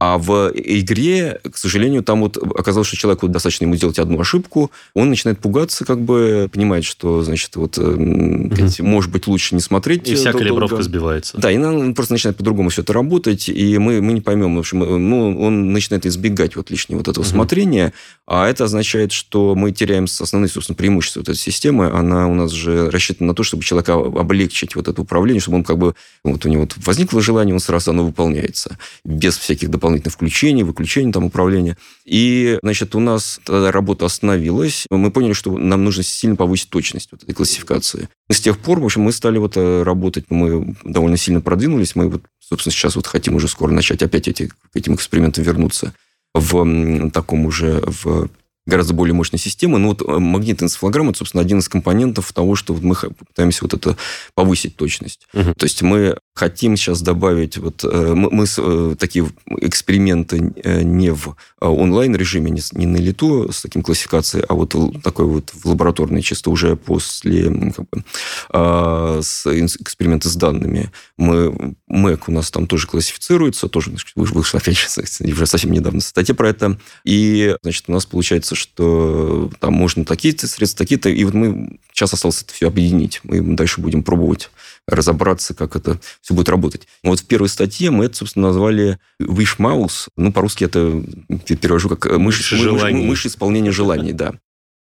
[0.00, 4.70] А в игре, к сожалению, там вот оказалось, что человеку достаточно ему сделать одну ошибку,
[4.94, 8.50] он начинает пугаться, как бы понимает, что, значит, вот, угу.
[8.78, 10.08] может быть, лучше не смотреть.
[10.08, 10.84] И вся калибровка долго.
[10.84, 11.36] сбивается.
[11.36, 14.56] Да, и он просто начинает по-другому все это работать, и мы, мы не поймем.
[14.56, 17.30] В общем, ну, он начинает избегать вот лишнего вот этого угу.
[17.30, 17.92] смотрения,
[18.26, 21.90] а это означает, что мы теряем основные, собственно, преимущества вот этой системы.
[21.90, 25.64] Она у нас же рассчитана на то, чтобы человека облегчить вот это управление, чтобы он
[25.64, 25.94] как бы,
[26.24, 30.62] вот у него вот возникло желание, он сразу оно выполняется, без всяких дополнительных дополнительных включений,
[30.62, 31.76] выключений там управления.
[32.04, 34.86] И, значит, у нас тогда работа остановилась.
[34.90, 38.08] Мы поняли, что нам нужно сильно повысить точность вот этой классификации.
[38.28, 41.96] И с тех пор, в общем, мы стали вот э, работать, мы довольно сильно продвинулись.
[41.96, 45.92] Мы вот, собственно, сейчас вот хотим уже скоро начать опять эти, к этим экспериментам вернуться
[46.34, 48.28] в таком уже в
[48.66, 49.78] гораздо более мощной системы.
[49.78, 53.60] Но вот э, магнитная энцефалограмма, это, собственно, один из компонентов того, что вот мы пытаемся
[53.62, 53.96] вот это
[54.34, 55.26] повысить точность.
[55.34, 55.54] Угу.
[55.54, 59.28] То есть мы хотим сейчас добавить, вот э, мы, мы э, такие
[59.60, 65.50] эксперименты не в онлайн-режиме, не, не на лету с таким классификацией, а вот такой вот
[65.52, 68.04] в лабораторной, чисто уже после как бы,
[68.48, 70.90] а, с эксперименты с данными.
[71.18, 74.86] Мы, МЭК у нас там тоже классифицируется, тоже вышла, опять же,
[75.32, 76.78] уже совсем недавно статья про это.
[77.04, 81.10] И, значит, у нас получается, что там можно такие-то средства, такие-то.
[81.10, 83.20] И вот мы сейчас осталось это все объединить.
[83.24, 84.50] Мы дальше будем пробовать
[84.90, 86.86] разобраться, как это все будет работать.
[87.02, 90.08] Вот в первой статье мы это, собственно, назвали wish mouse.
[90.16, 91.02] Ну, по-русски это
[91.44, 94.34] перевожу как мышь, мышь, мышь исполнения желаний, да.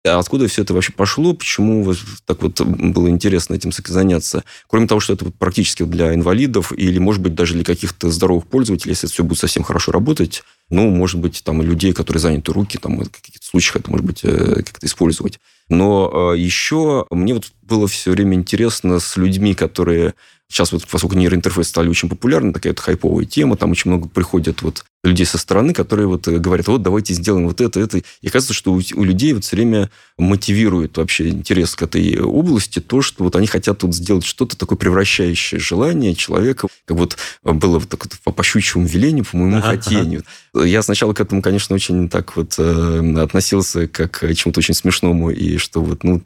[0.05, 1.33] А откуда все это вообще пошло?
[1.33, 1.93] Почему
[2.25, 4.43] так вот было интересно этим заняться?
[4.67, 8.91] Кроме того, что это практически для инвалидов или, может быть, даже для каких-то здоровых пользователей,
[8.91, 12.77] если это все будет совсем хорошо работать, ну, может быть, там людей, которые заняты руки,
[12.77, 15.39] там в каких-то случаях это может быть э, как-то использовать.
[15.69, 20.13] Но э, еще мне вот было все время интересно с людьми, которые
[20.49, 24.61] Сейчас вот, поскольку нейроинтерфейсы стали очень популярны, такая вот хайповая тема, там очень много приходят
[24.61, 28.01] вот людей со стороны, которые вот говорят, вот давайте сделаем вот это, это.
[28.21, 32.79] И кажется, что у, у людей вот все время мотивирует вообще интерес к этой области
[32.79, 37.79] то, что вот они хотят тут сделать что-то такое превращающее желание человека, как вот было
[37.79, 40.23] вот так вот по щучьему велению, по моему ага, хотению.
[40.53, 40.65] Ага.
[40.65, 45.29] Я сначала к этому, конечно, очень так вот э, относился как к чему-то очень смешному,
[45.29, 46.21] и что вот, ну,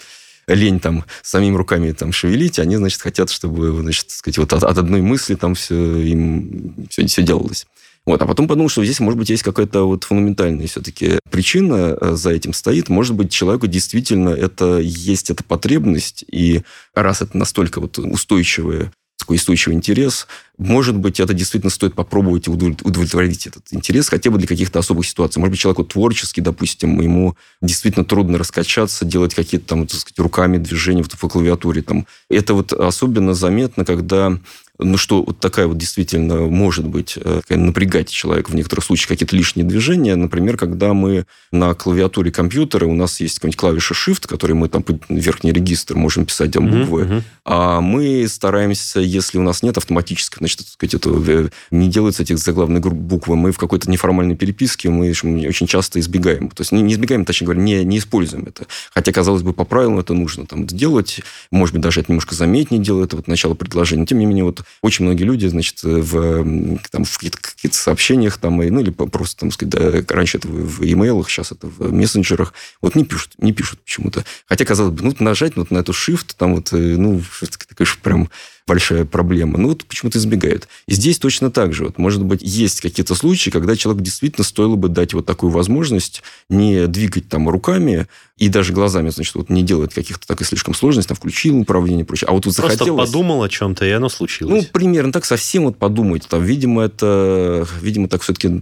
[0.47, 4.77] лень там самими руками там шевелить, они, значит, хотят, чтобы, значит, сказать, вот от, от
[4.77, 7.65] одной мысли там все им все, все делалось.
[8.05, 8.21] Вот.
[8.21, 12.31] А потом подумал, что здесь, может быть, есть какая-то вот фундаментальная все-таки причина э, за
[12.31, 12.89] этим стоит.
[12.89, 16.63] Может быть, человеку действительно это есть эта потребность, и
[16.95, 18.91] раз это настолько вот устойчивая
[19.21, 20.27] такой устойчивый интерес.
[20.57, 25.39] Может быть, это действительно стоит попробовать удовлетворить этот интерес хотя бы для каких-то особых ситуаций.
[25.39, 30.57] Может быть, человеку творчески, допустим, ему действительно трудно раскачаться, делать какие-то там, так сказать, руками
[30.57, 31.81] движения в клавиатуре.
[31.81, 32.05] Там.
[32.29, 34.37] Это вот особенно заметно, когда
[34.81, 39.35] ну что вот такая вот действительно может быть э, напрягать человека в некоторых случаях какие-то
[39.35, 40.15] лишние движения.
[40.15, 44.83] Например, когда мы на клавиатуре компьютера, у нас есть какая-нибудь клавиша Shift, которой мы там
[45.09, 50.37] верхний регистр можем писать там буквы, uh-huh, а мы стараемся, если у нас нет автоматической,
[50.39, 55.09] значит, сказать, это, э, не делается этих заглавных буквы, мы в какой-то неформальной переписке, мы
[55.09, 56.49] очень часто избегаем.
[56.49, 58.65] То есть не, не избегаем, точнее говоря, не, не используем это.
[58.93, 61.21] Хотя, казалось бы, по правилам это нужно там делать.
[61.51, 64.05] Может быть, даже это немножко заметнее делать, это вот начало предложения.
[64.05, 68.57] Тем не менее, вот очень многие люди, значит, в, там, в каких-то, каких сообщениях, там,
[68.57, 72.95] ну, или просто, там, сказать, да, раньше это в, имейлах, сейчас это в мессенджерах, вот
[72.95, 74.25] не пишут, не пишут почему-то.
[74.47, 77.99] Хотя, казалось бы, ну, нажать вот на эту shift, там вот, э, ну, это, конечно,
[78.01, 78.29] прям
[78.67, 79.57] большая проблема.
[79.57, 80.67] Ну, вот почему-то избегают.
[80.87, 81.85] И здесь точно так же.
[81.85, 86.23] Вот, может быть, есть какие-то случаи, когда человеку действительно стоило бы дать вот такую возможность
[86.49, 88.07] не двигать там руками
[88.37, 92.03] и даже глазами, значит, вот не делать каких-то так и слишком сложностей, там, включил управление
[92.03, 92.27] и прочее.
[92.27, 93.09] А вот тут Просто захотелось...
[93.09, 94.63] подумал о чем-то, и оно случилось.
[94.63, 96.27] Ну, примерно так, совсем вот подумать.
[96.27, 97.67] Там, видимо, это...
[97.81, 98.61] Видимо, так все-таки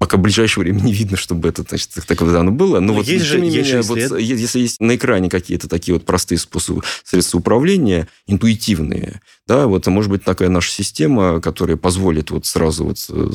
[0.00, 2.80] пока в ближайшее время не видно, чтобы это, значит, так вот оно было.
[2.80, 6.06] Но, Но вот, есть же, менее, есть вот, если есть на экране какие-то такие вот
[6.06, 12.46] простые способы, средства управления, интуитивные, да, вот, может быть, такая наша система, которая позволит вот
[12.46, 13.30] сразу вот э,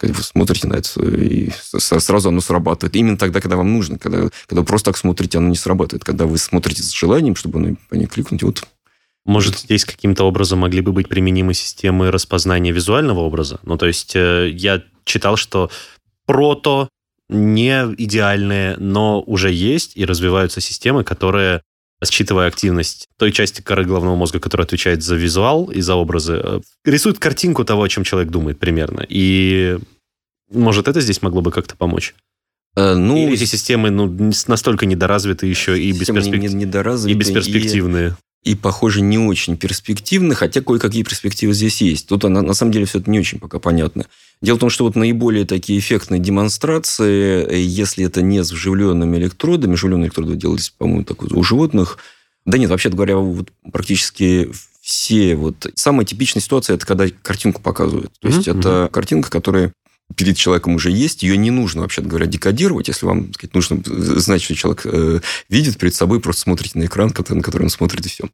[0.00, 2.96] вы смотрите на это, и сразу оно срабатывает.
[2.96, 3.98] Именно тогда, когда вам нужно.
[3.98, 6.04] Когда, когда вы просто так смотрите, оно не срабатывает.
[6.04, 8.64] Когда вы смотрите с желанием, чтобы оно, по ней кликнуть, вот
[9.26, 13.60] может, здесь каким-то образом могли бы быть применимы системы распознания визуального образа?
[13.62, 15.70] Ну, то есть э, я читал, что
[16.28, 16.90] прото,
[17.30, 21.62] не идеальные, но уже есть и развиваются системы, которые,
[22.04, 26.60] считывая активность той части коры головного мозга, которая отвечает за визуал и за образы, э,
[26.84, 29.04] рисуют картинку того, о чем человек думает примерно.
[29.08, 29.78] И
[30.52, 32.14] может, это здесь могло бы как-то помочь?
[32.76, 36.40] Э, ну, Или эти системы ну, настолько недоразвиты еще и, бесперспек...
[36.40, 38.16] не, недоразвиты, и бесперспективные.
[38.48, 42.06] И, похоже, не очень перспективны, хотя кое-какие перспективы здесь есть.
[42.08, 44.06] Тут, на, на самом деле, все это не очень пока понятно.
[44.40, 49.18] Дело в том, что вот наиболее такие эффектные демонстрации, э, если это не с вживленными
[49.18, 51.98] электродами, вживленные электроды делались, по-моему, так вот, у животных,
[52.46, 55.70] да нет, вообще говоря, вот практически все вот...
[55.74, 58.12] Самая типичная ситуация– это когда картинку показывают.
[58.18, 58.60] То есть, mm-hmm.
[58.60, 59.74] это картинка, которая
[60.16, 62.88] перед человеком уже есть, ее не нужно, вообще говоря, декодировать.
[62.88, 67.12] Если вам сказать, нужно знать, что человек э, видит перед собой, просто смотрите на экран,
[67.16, 68.28] на который он смотрит, и все.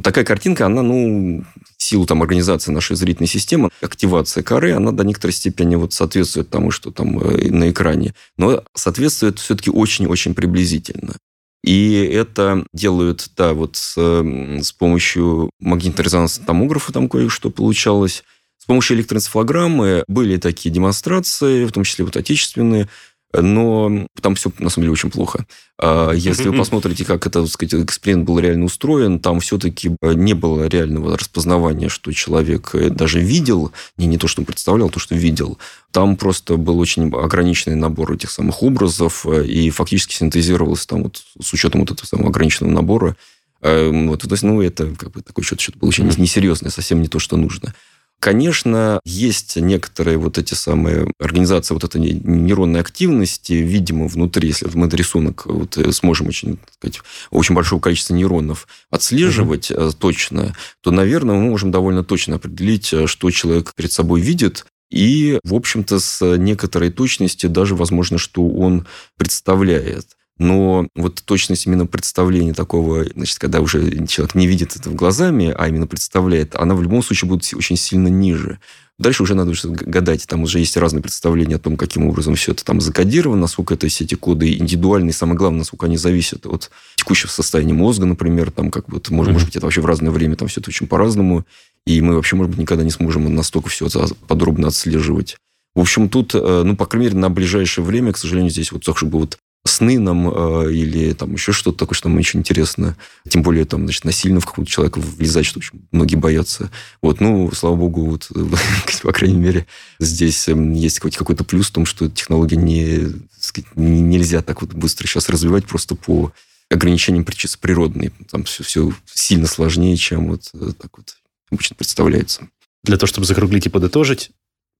[0.00, 1.44] Такая картинка, она, ну,
[1.76, 6.50] в силу там организации нашей зрительной системы, активация коры, она до некоторой степени вот соответствует
[6.50, 8.14] тому, что там э, на экране.
[8.36, 11.16] Но соответствует все-таки очень-очень приблизительно.
[11.64, 18.22] И это делают, да, вот с, с помощью магнитно-резонансного томографа там кое-что получалось.
[18.68, 22.86] Помощью электроэнцефалограммы были такие демонстрации, в том числе вот отечественные,
[23.32, 25.46] но там все, на самом деле, очень плохо.
[25.78, 30.34] А если вы посмотрите, как это, так сказать, эксперимент был реально устроен, там все-таки не
[30.34, 34.90] было реального распознавания, что человек э, даже видел, не, не то, что он представлял, а
[34.90, 35.56] то, что видел.
[35.90, 41.22] Там просто был очень ограниченный набор этих самых образов, э, и фактически синтезировался там вот
[41.40, 43.16] с учетом вот этого самого ограниченного набора.
[43.62, 47.00] Э, вот, то есть, ну, это как бы такой что-то, что-то было очень несерьезное, совсем
[47.00, 47.74] не то, что нужно.
[48.20, 54.88] Конечно, есть некоторые вот эти самые организации вот этой нейронной активности, видимо, внутри, если мы
[54.88, 57.00] рисунок вот э, сможем очень, так сказать,
[57.30, 59.92] очень большого количества нейронов отслеживать угу.
[59.92, 65.38] точно, то, наверное, мы можем довольно точно определить, э, что человек перед собой видит, и,
[65.44, 70.17] в общем-то, с некоторой точностью даже возможно, что он представляет.
[70.38, 75.68] Но вот точность именно представления такого, значит, когда уже человек не видит это глазами, а
[75.68, 78.60] именно представляет, она в любом случае будет очень сильно ниже.
[78.98, 82.64] Дальше уже надо гадать, там уже есть разные представления о том, каким образом все это
[82.64, 87.30] там закодировано, насколько это все эти коды индивидуальные, самое главное, насколько они зависят от текущего
[87.30, 89.32] состояния мозга, например, там как вот, может, mm-hmm.
[89.34, 91.46] может быть, это вообще в разное время, там все это очень по-разному,
[91.86, 95.36] и мы вообще, может быть, никогда не сможем настолько все это подробно отслеживать.
[95.76, 98.84] В общем, тут, э, ну, по крайней мере, на ближайшее время, к сожалению, здесь вот
[98.84, 102.96] так, чтобы вот сны нам э, или там еще что-то такое, что нам очень интересно.
[103.28, 106.70] Тем более там, значит, насильно в какого-то человека влезать, что очень многие боятся.
[107.02, 108.30] Вот, ну, слава богу, вот,
[109.02, 109.66] по крайней мере,
[109.98, 114.72] здесь эм, есть хоть какой-то плюс в том, что технологии не, сказать, нельзя так вот
[114.72, 116.32] быстро сейчас развивать просто по
[116.70, 118.12] ограничениям чисто природной.
[118.30, 121.16] Там все, все сильно сложнее, чем вот э, так вот
[121.50, 122.48] обычно представляется.
[122.84, 124.30] Для того, чтобы закруглить и подытожить,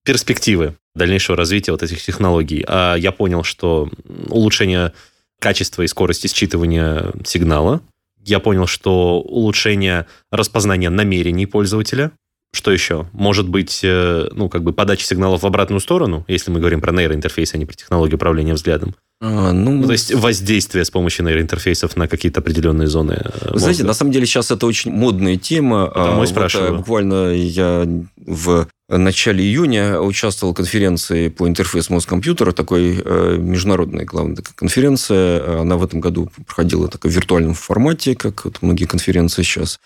[0.05, 2.65] перспективы дальнейшего развития вот этих технологий.
[2.67, 3.89] А я понял, что
[4.29, 4.93] улучшение
[5.41, 7.81] качества и скорости считывания сигнала.
[8.25, 12.13] Я понял, что улучшение распознания намерений пользователя.
[12.53, 13.07] Что еще?
[13.13, 16.93] Может быть, э, ну, как бы подача сигналов в обратную сторону, если мы говорим про
[16.93, 18.95] нейроинтерфейс, а не про технологию управления взглядом.
[19.21, 23.21] А, ну, ну, то есть воздействие с помощью нейроинтерфейсов на какие-то определенные зоны.
[23.23, 23.59] Э, Вы мозга.
[23.59, 25.89] знаете, на самом деле сейчас это очень модная тема.
[25.89, 26.77] Потому а, вот, спрашиваю.
[26.79, 27.87] Буквально я
[28.17, 35.61] в начале июня участвовал в конференции по интерфейсу мозг-компьютера, такой э, международная главная конференция.
[35.61, 39.79] Она в этом году проходила так, в виртуальном формате, как вот многие конференции сейчас.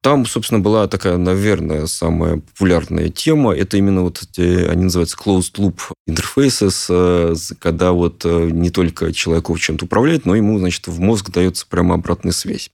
[0.00, 3.52] Там, собственно, была такая, наверное, самая популярная тема.
[3.52, 5.78] Это именно вот эти, они называются closed loop
[6.08, 11.66] interfaces, когда вот э, не только человеку чем-то управляет, но ему, значит, в мозг дается
[11.68, 12.70] прямо обратная связь.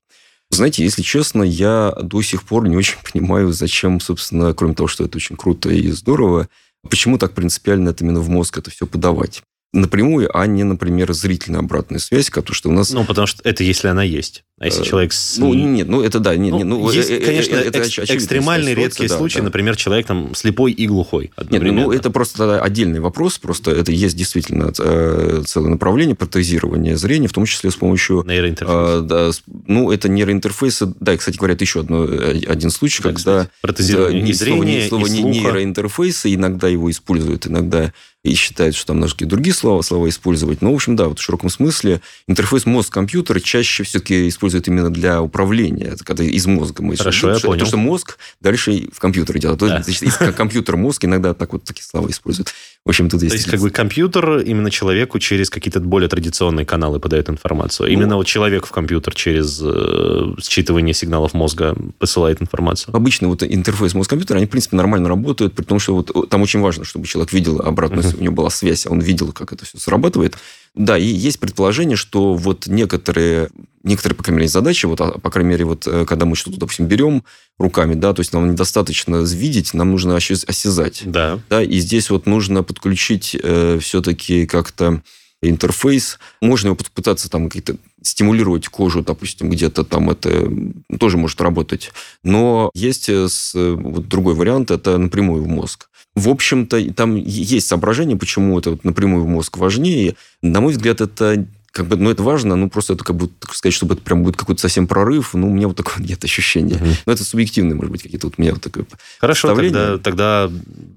[0.54, 5.04] Знаете, если честно, я до сих пор не очень понимаю, зачем, собственно, кроме того, что
[5.04, 6.48] это очень круто и здорово,
[6.88, 9.42] почему так принципиально это именно в мозг это все подавать
[9.74, 12.90] напрямую, а не, например, зрительная обратная связь, потому что у нас...
[12.92, 14.44] Ну, потому что это если она есть.
[14.58, 15.12] А если э, человек...
[15.12, 15.36] С...
[15.38, 16.36] Ну, нет, ну, это да.
[16.36, 19.44] Не, ну, не, ну, есть, э, конечно, это экс- экстремальные редкие да, случаи, да.
[19.44, 21.32] например, человек там слепой и глухой.
[21.50, 26.96] Нет, ну, это просто тогда отдельный вопрос, просто это есть действительно э, целое направление протезирования
[26.96, 28.24] зрения, в том числе с помощью...
[28.26, 28.98] Нейроинтерфейса.
[28.98, 29.30] Э, да,
[29.66, 30.94] ну, это нейроинтерфейсы.
[31.00, 33.48] Да, и, кстати говоря, это еще одно, один случай, да, когда...
[33.60, 35.28] Протезирование да, и зрения, слово, и слуха.
[35.28, 37.92] нейроинтерфейсы, иногда его используют, иногда
[38.24, 40.62] и считают, что там какие-то другие слова, слова использовать.
[40.62, 45.20] Но, в общем, да, вот в широком смысле интерфейс мозг-компьютер чаще все-таки используют именно для
[45.22, 47.60] управления, это когда из мозга мы Хорошо, я понял.
[47.60, 49.60] То, что мозг дальше в компьютере делает.
[49.60, 49.82] Да.
[49.82, 50.02] То есть,
[50.36, 52.52] компьютер-мозг иногда так вот такие слова используют.
[52.84, 53.32] В общем, тут есть...
[53.32, 57.88] То есть, как бы компьютер именно человеку через какие-то более традиционные каналы подает информацию.
[57.88, 62.94] Именно ну, вот человек в компьютер через э, считывание сигналов мозга посылает информацию.
[62.94, 66.60] Обычно вот интерфейс мозг-компьютера, они, в принципе, нормально работают, при том, что вот там очень
[66.60, 68.18] важно, чтобы человек видел обратную, uh-huh.
[68.18, 70.36] у него была связь, он видел, как это все срабатывает.
[70.74, 73.50] Да, и есть предположение, что вот некоторые,
[73.84, 76.58] некоторые, по крайней мере, задачи, вот, а, по крайней мере, вот, э, когда мы что-то,
[76.58, 77.22] допустим, берем
[77.58, 81.02] руками, да, то есть нам недостаточно видеть, нам нужно осязать.
[81.04, 81.38] Да.
[81.48, 85.00] Да, и здесь вот нужно подключить э, все-таки как-то
[85.48, 86.18] интерфейс.
[86.40, 90.50] Можно его попытаться там какие-то стимулировать кожу, допустим, где-то там это
[90.98, 91.92] тоже может работать.
[92.22, 95.88] Но есть э, вот другой вариант, это напрямую в мозг.
[96.16, 100.14] В общем-то, там есть соображение, почему это вот напрямую в мозг важнее.
[100.42, 101.44] На мой взгляд, это
[101.74, 104.22] как бы, ну, это важно, ну, просто это как бы, так сказать, чтобы это прям
[104.22, 106.76] будет какой-то совсем прорыв, ну, у меня вот такое нет ощущения.
[106.76, 106.98] Mm-hmm.
[107.06, 108.86] Но это субъективное, может быть, какие-то вот у меня вот такое
[109.18, 110.50] Хорошо, тогда, тогда,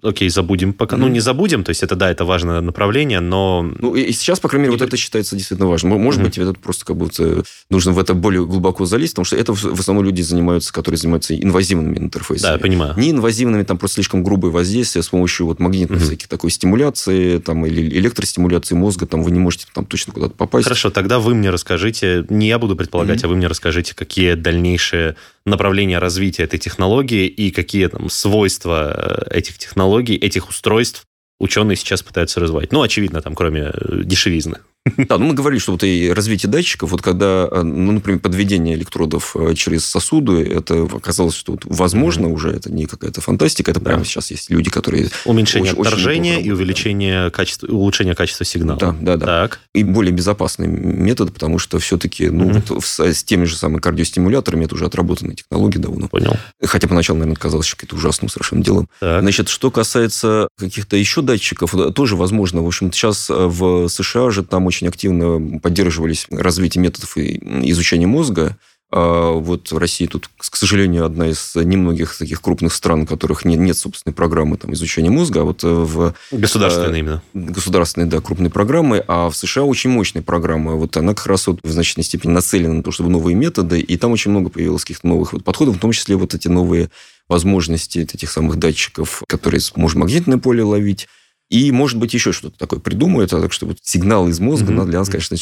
[0.03, 0.95] окей, забудем пока.
[0.95, 0.99] Mm-hmm.
[0.99, 3.67] Ну, не забудем, то есть это, да, это важное направление, но...
[3.79, 5.99] Ну, и сейчас, по крайней мере, вот это считается действительно важным.
[5.99, 6.25] Может mm-hmm.
[6.25, 9.79] быть, это просто как будто нужно в это более глубоко залезть, потому что это в
[9.79, 12.49] основном люди занимаются, которые занимаются инвазивными интерфейсами.
[12.49, 12.93] Да, я понимаю.
[12.97, 16.05] Не инвазивными, там просто слишком грубые воздействия с помощью вот магнитных mm-hmm.
[16.05, 20.66] всяких такой стимуляции, там, или электростимуляции мозга, там, вы не можете там точно куда-то попасть.
[20.67, 23.25] Хорошо, тогда вы мне расскажите, не я буду предполагать, mm-hmm.
[23.25, 25.15] а вы мне расскажите, какие дальнейшие
[25.45, 31.05] направления развития этой технологии и какие там свойства э, этих технологий, этих устройств
[31.39, 32.71] ученые сейчас пытаются развивать.
[32.71, 34.59] Ну, очевидно, там, кроме э, дешевизны.
[34.97, 38.75] Да, ну мы говорили, что вот и развитие датчиков, вот когда, э, ну, например, подведение
[38.75, 42.33] электродов э, через сосуды, это оказалось, что вот возможно mm-hmm.
[42.33, 43.91] уже, это не какая-то фантастика, это да.
[43.91, 45.09] прямо сейчас есть люди, которые...
[45.25, 48.79] Уменьшение очень, отторжения очень и увеличение качества, улучшение качества сигнала.
[48.79, 49.25] Да, да, да.
[49.25, 49.59] Так.
[49.73, 52.63] И более безопасный метод, потому что все-таки, ну, mm-hmm.
[52.69, 56.07] вот с, с теми же самыми кардиостимуляторами это уже отработанные технологии давно.
[56.07, 56.37] Понял.
[56.63, 58.89] Хотя поначалу, наверное, казалось каким-то ужасным совершенно делом.
[58.99, 59.21] Так.
[59.21, 62.61] Значит, что касается каких-то еще датчиков, тоже возможно.
[62.61, 68.07] В общем, сейчас э, в США же там очень очень активно поддерживались развитие методов изучения
[68.07, 68.57] мозга.
[68.89, 73.59] А вот Россия тут, к сожалению, одна из немногих таких крупных стран, у которых нет,
[73.59, 75.41] нет собственной программы там, изучения мозга.
[75.41, 76.13] А вот э, в...
[76.31, 77.21] Государственной именно.
[77.33, 79.03] Государственной, да, крупной программы.
[79.05, 80.75] А в США очень мощная программа.
[80.75, 83.81] Вот она как раз вот в значительной степени нацелена на то, чтобы новые методы.
[83.81, 86.89] И там очень много появилось каких-то новых вот подходов, в том числе вот эти новые
[87.27, 91.09] возможности этих самых датчиков, которые может магнитное поле ловить,
[91.49, 94.85] и, может быть, еще что-то такое придумают, а так что вот сигнал из мозга, mm-hmm.
[94.85, 95.37] для нас, конечно,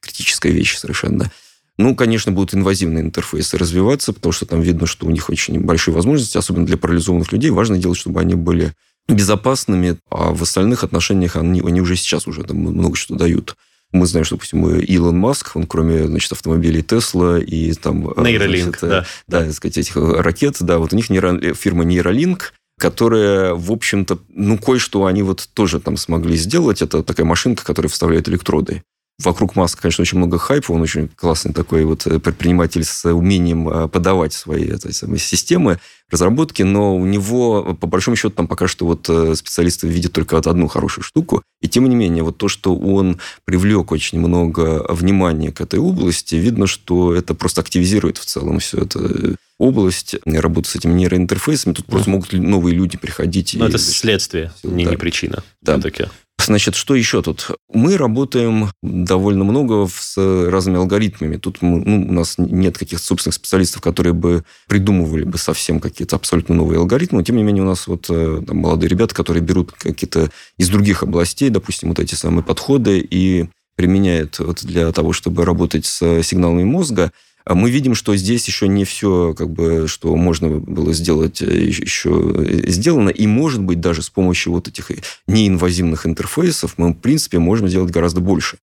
[0.00, 1.30] критическая вещь совершенно.
[1.78, 5.94] Ну, конечно, будут инвазивные интерфейсы развиваться, потому что там видно, что у них очень большие
[5.94, 7.50] возможности, особенно для парализованных людей.
[7.50, 8.74] Важно делать, чтобы они были
[9.08, 13.56] безопасными, а в остальных отношениях они, они уже сейчас уже там много что дают.
[13.92, 18.12] Мы знаем, что, допустим, Илон Маск, он кроме, значит, автомобилей Тесла и там...
[18.16, 19.38] Нейролинк, значит, да.
[19.40, 21.54] Да, так сказать, этих ракет, да, вот у них нейро...
[21.54, 26.80] фирма Нейролинк, которые, в общем-то, ну, кое-что они вот тоже там смогли сделать.
[26.80, 28.82] Это такая машинка, которая вставляет электроды.
[29.22, 33.68] Вокруг Маска, конечно, очень много хайпа, он очень классный такой вот э, предприниматель с умением
[33.68, 35.78] э, подавать свои этой самой системы
[36.10, 40.36] разработки, но у него, по большому счету, там пока что вот э, специалисты видят только
[40.36, 41.42] вот одну хорошую штуку.
[41.60, 46.36] И тем не менее, вот то, что он привлек очень много внимания к этой области,
[46.36, 51.74] видно, что это просто активизирует в целом все это область работы с этими нейроинтерфейсами.
[51.74, 53.54] Тут просто могут новые люди приходить.
[53.54, 54.92] Но и, это следствие, не, да.
[54.92, 55.44] не причина.
[55.60, 55.74] Да.
[55.74, 56.06] Все-таки.
[56.46, 57.50] Значит, что еще тут?
[57.72, 61.36] Мы работаем довольно много с разными алгоритмами.
[61.36, 66.16] Тут мы, ну, у нас нет каких-то собственных специалистов, которые бы придумывали бы совсем какие-то
[66.16, 67.22] абсолютно новые алгоритмы.
[67.22, 71.02] Тем не менее, у нас вот э, там, молодые ребята, которые берут какие-то из других
[71.02, 76.64] областей, допустим, вот эти самые подходы и применяют вот для того, чтобы работать с сигналами
[76.64, 77.12] мозга–
[77.54, 82.10] мы видим, что здесь еще не все, как бы, что можно было сделать, э, еще
[82.36, 83.08] э, сделано.
[83.08, 84.90] И, может быть, даже с помощью вот этих
[85.26, 88.58] неинвазивных интерфейсов мы, в принципе, можем сделать гораздо больше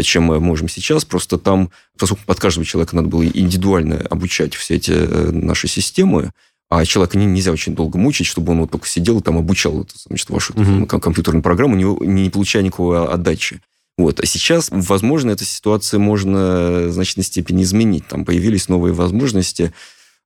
[0.00, 1.04] чем мы можем сейчас.
[1.04, 6.32] Просто там, поскольку под каждого человека надо было индивидуально обучать все эти э, наши системы,
[6.70, 10.30] а человека нельзя очень долго мучить, чтобы он вот только сидел и там обучал значит,
[10.30, 10.86] вашу угу.
[10.86, 13.60] компьютерную программу, не, не получая никакой отдачи.
[14.02, 14.20] Вот.
[14.20, 18.06] А сейчас, возможно, эту ситуацию можно в значительной степени изменить.
[18.08, 19.72] Там появились новые возможности,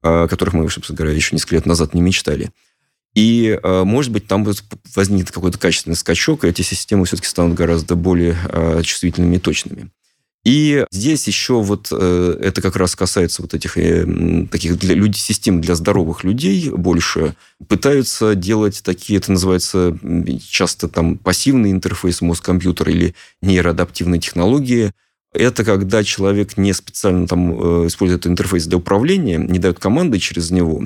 [0.03, 2.51] о которых мы, собственно говоря, еще несколько лет назад не мечтали.
[3.15, 4.47] И, а, может быть, там
[4.95, 8.37] возникнет какой-то качественный скачок, и эти системы все-таки станут гораздо более
[8.83, 9.91] чувствительными и точными.
[10.47, 15.19] И здесь еще вот э, это как раз касается вот этих э, таких для людей,
[15.19, 17.35] систем для здоровых людей больше.
[17.67, 19.99] Пытаются делать такие, это называется
[20.49, 24.93] часто там пассивный интерфейс мозг-компьютер или нейроадаптивные технологии.
[25.33, 30.53] Это когда человек не специально там э, использует интерфейс для управления, не дает команды через
[30.53, 30.85] него,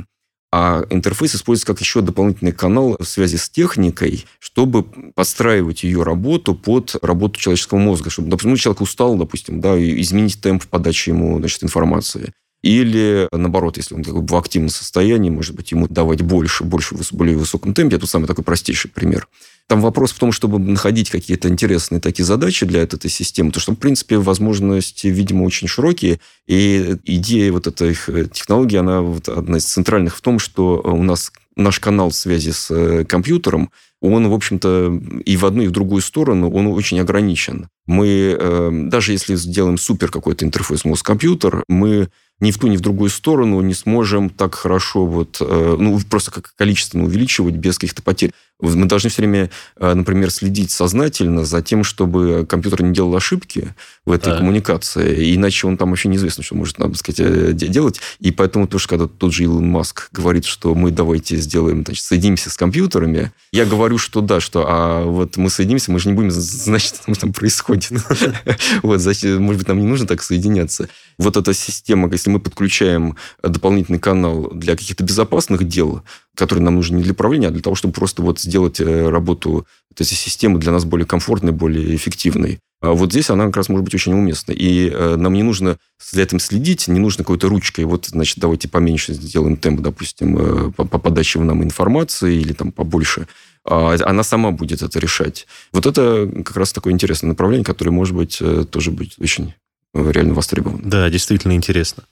[0.52, 4.82] а интерфейс используется как еще дополнительный канал в связи с техникой, чтобы
[5.14, 8.10] подстраивать ее работу под работу человеческого мозга.
[8.10, 12.32] Чтобы, допустим, ну, человек устал, допустим, да, и изменить темп подачи ему значит, информации.
[12.62, 17.36] Или, наоборот, если он в активном состоянии, может быть, ему давать больше, больше в более
[17.36, 17.96] высоком темпе.
[17.96, 19.28] Это самый такой простейший пример.
[19.70, 23.70] Там вопрос в том, чтобы находить какие-то интересные такие задачи для этой системы, то что,
[23.70, 26.18] в принципе, возможности, видимо, очень широкие.
[26.48, 27.94] И идея вот этой
[28.32, 32.68] технологии, она вот одна из центральных в том, что у нас наш канал связи с
[32.72, 37.68] э, компьютером, он, в общем-то, и в одну, и в другую сторону, он очень ограничен.
[37.86, 42.08] Мы, э, даже если сделаем супер какой-то интерфейс мозг-компьютер, мы
[42.40, 46.30] ни в ту, ни в другую сторону не сможем так хорошо вот, э, ну, просто
[46.30, 48.32] как количественно увеличивать без каких-то потерь.
[48.60, 53.74] Мы должны все время, э, например, следить сознательно за тем, чтобы компьютер не делал ошибки
[54.04, 54.38] в этой да.
[54.38, 58.00] коммуникации, иначе он там вообще неизвестно, что может, надо сказать, э, делать.
[58.18, 62.50] И поэтому тоже, когда тот же Илон Маск говорит, что мы давайте сделаем, значит, соединимся
[62.50, 66.30] с компьютерами, я говорю, что да, что а вот мы соединимся, мы же не будем
[66.32, 67.90] знать, что там происходит.
[68.82, 70.88] Вот, может быть, нам не нужно так соединяться.
[71.18, 76.02] Вот эта система, если мы подключаем дополнительный канал для каких-то безопасных дел,
[76.40, 79.66] который нам нужен не для управления, а для того, чтобы просто вот сделать э, работу
[79.92, 82.60] этой системы для нас более комфортной, более эффективной.
[82.80, 84.52] А вот здесь она как раз может быть очень уместна.
[84.52, 85.76] И э, нам не нужно
[86.10, 90.72] за этим следить, не нужно какой-то ручкой, вот, значит, давайте поменьше сделаем темп, допустим, э,
[90.72, 93.28] по, по подаче нам информации или там побольше.
[93.66, 95.46] А она сама будет это решать.
[95.72, 99.52] Вот это как раз такое интересное направление, которое, может быть, тоже будет очень
[99.92, 100.80] реально востребовано.
[100.82, 102.04] Да, действительно интересно.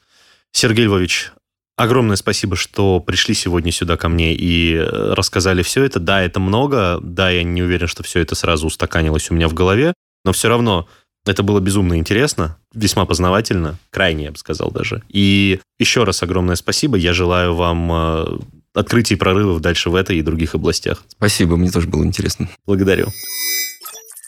[0.52, 1.32] Сергей Львович,
[1.78, 6.00] Огромное спасибо, что пришли сегодня сюда ко мне и э, рассказали все это.
[6.00, 9.54] Да, это много, да, я не уверен, что все это сразу устаканилось у меня в
[9.54, 10.88] голове, но все равно
[11.24, 15.04] это было безумно интересно, весьма познавательно, крайне, я бы сказал даже.
[15.08, 16.96] И еще раз огромное спасибо.
[16.96, 18.38] Я желаю вам э,
[18.74, 21.04] открытий и прорывов дальше в этой и других областях.
[21.06, 22.48] Спасибо, мне тоже было интересно.
[22.66, 23.06] Благодарю.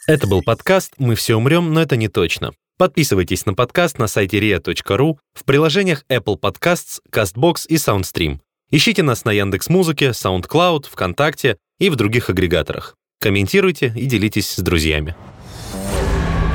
[0.07, 2.53] Это был подкаст «Мы все умрем, но это не точно».
[2.81, 8.39] Подписывайтесь на подкаст на сайте ria.ru, в приложениях Apple Podcasts, CastBox и SoundStream.
[8.71, 12.97] Ищите нас на Яндекс.Музыке, SoundCloud, ВКонтакте и в других агрегаторах.
[13.21, 15.15] Комментируйте и делитесь с друзьями.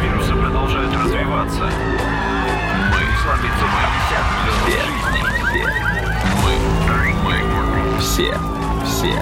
[0.01, 1.69] Вирусы продолжают развиваться.
[2.89, 3.05] Мы
[6.41, 6.57] Мы,
[7.23, 8.34] мы, все,
[8.84, 9.13] все,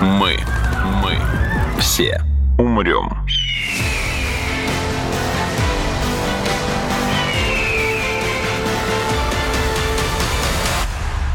[0.00, 0.38] мы,
[1.02, 1.18] мы,
[1.78, 2.18] все
[2.56, 3.25] умрем.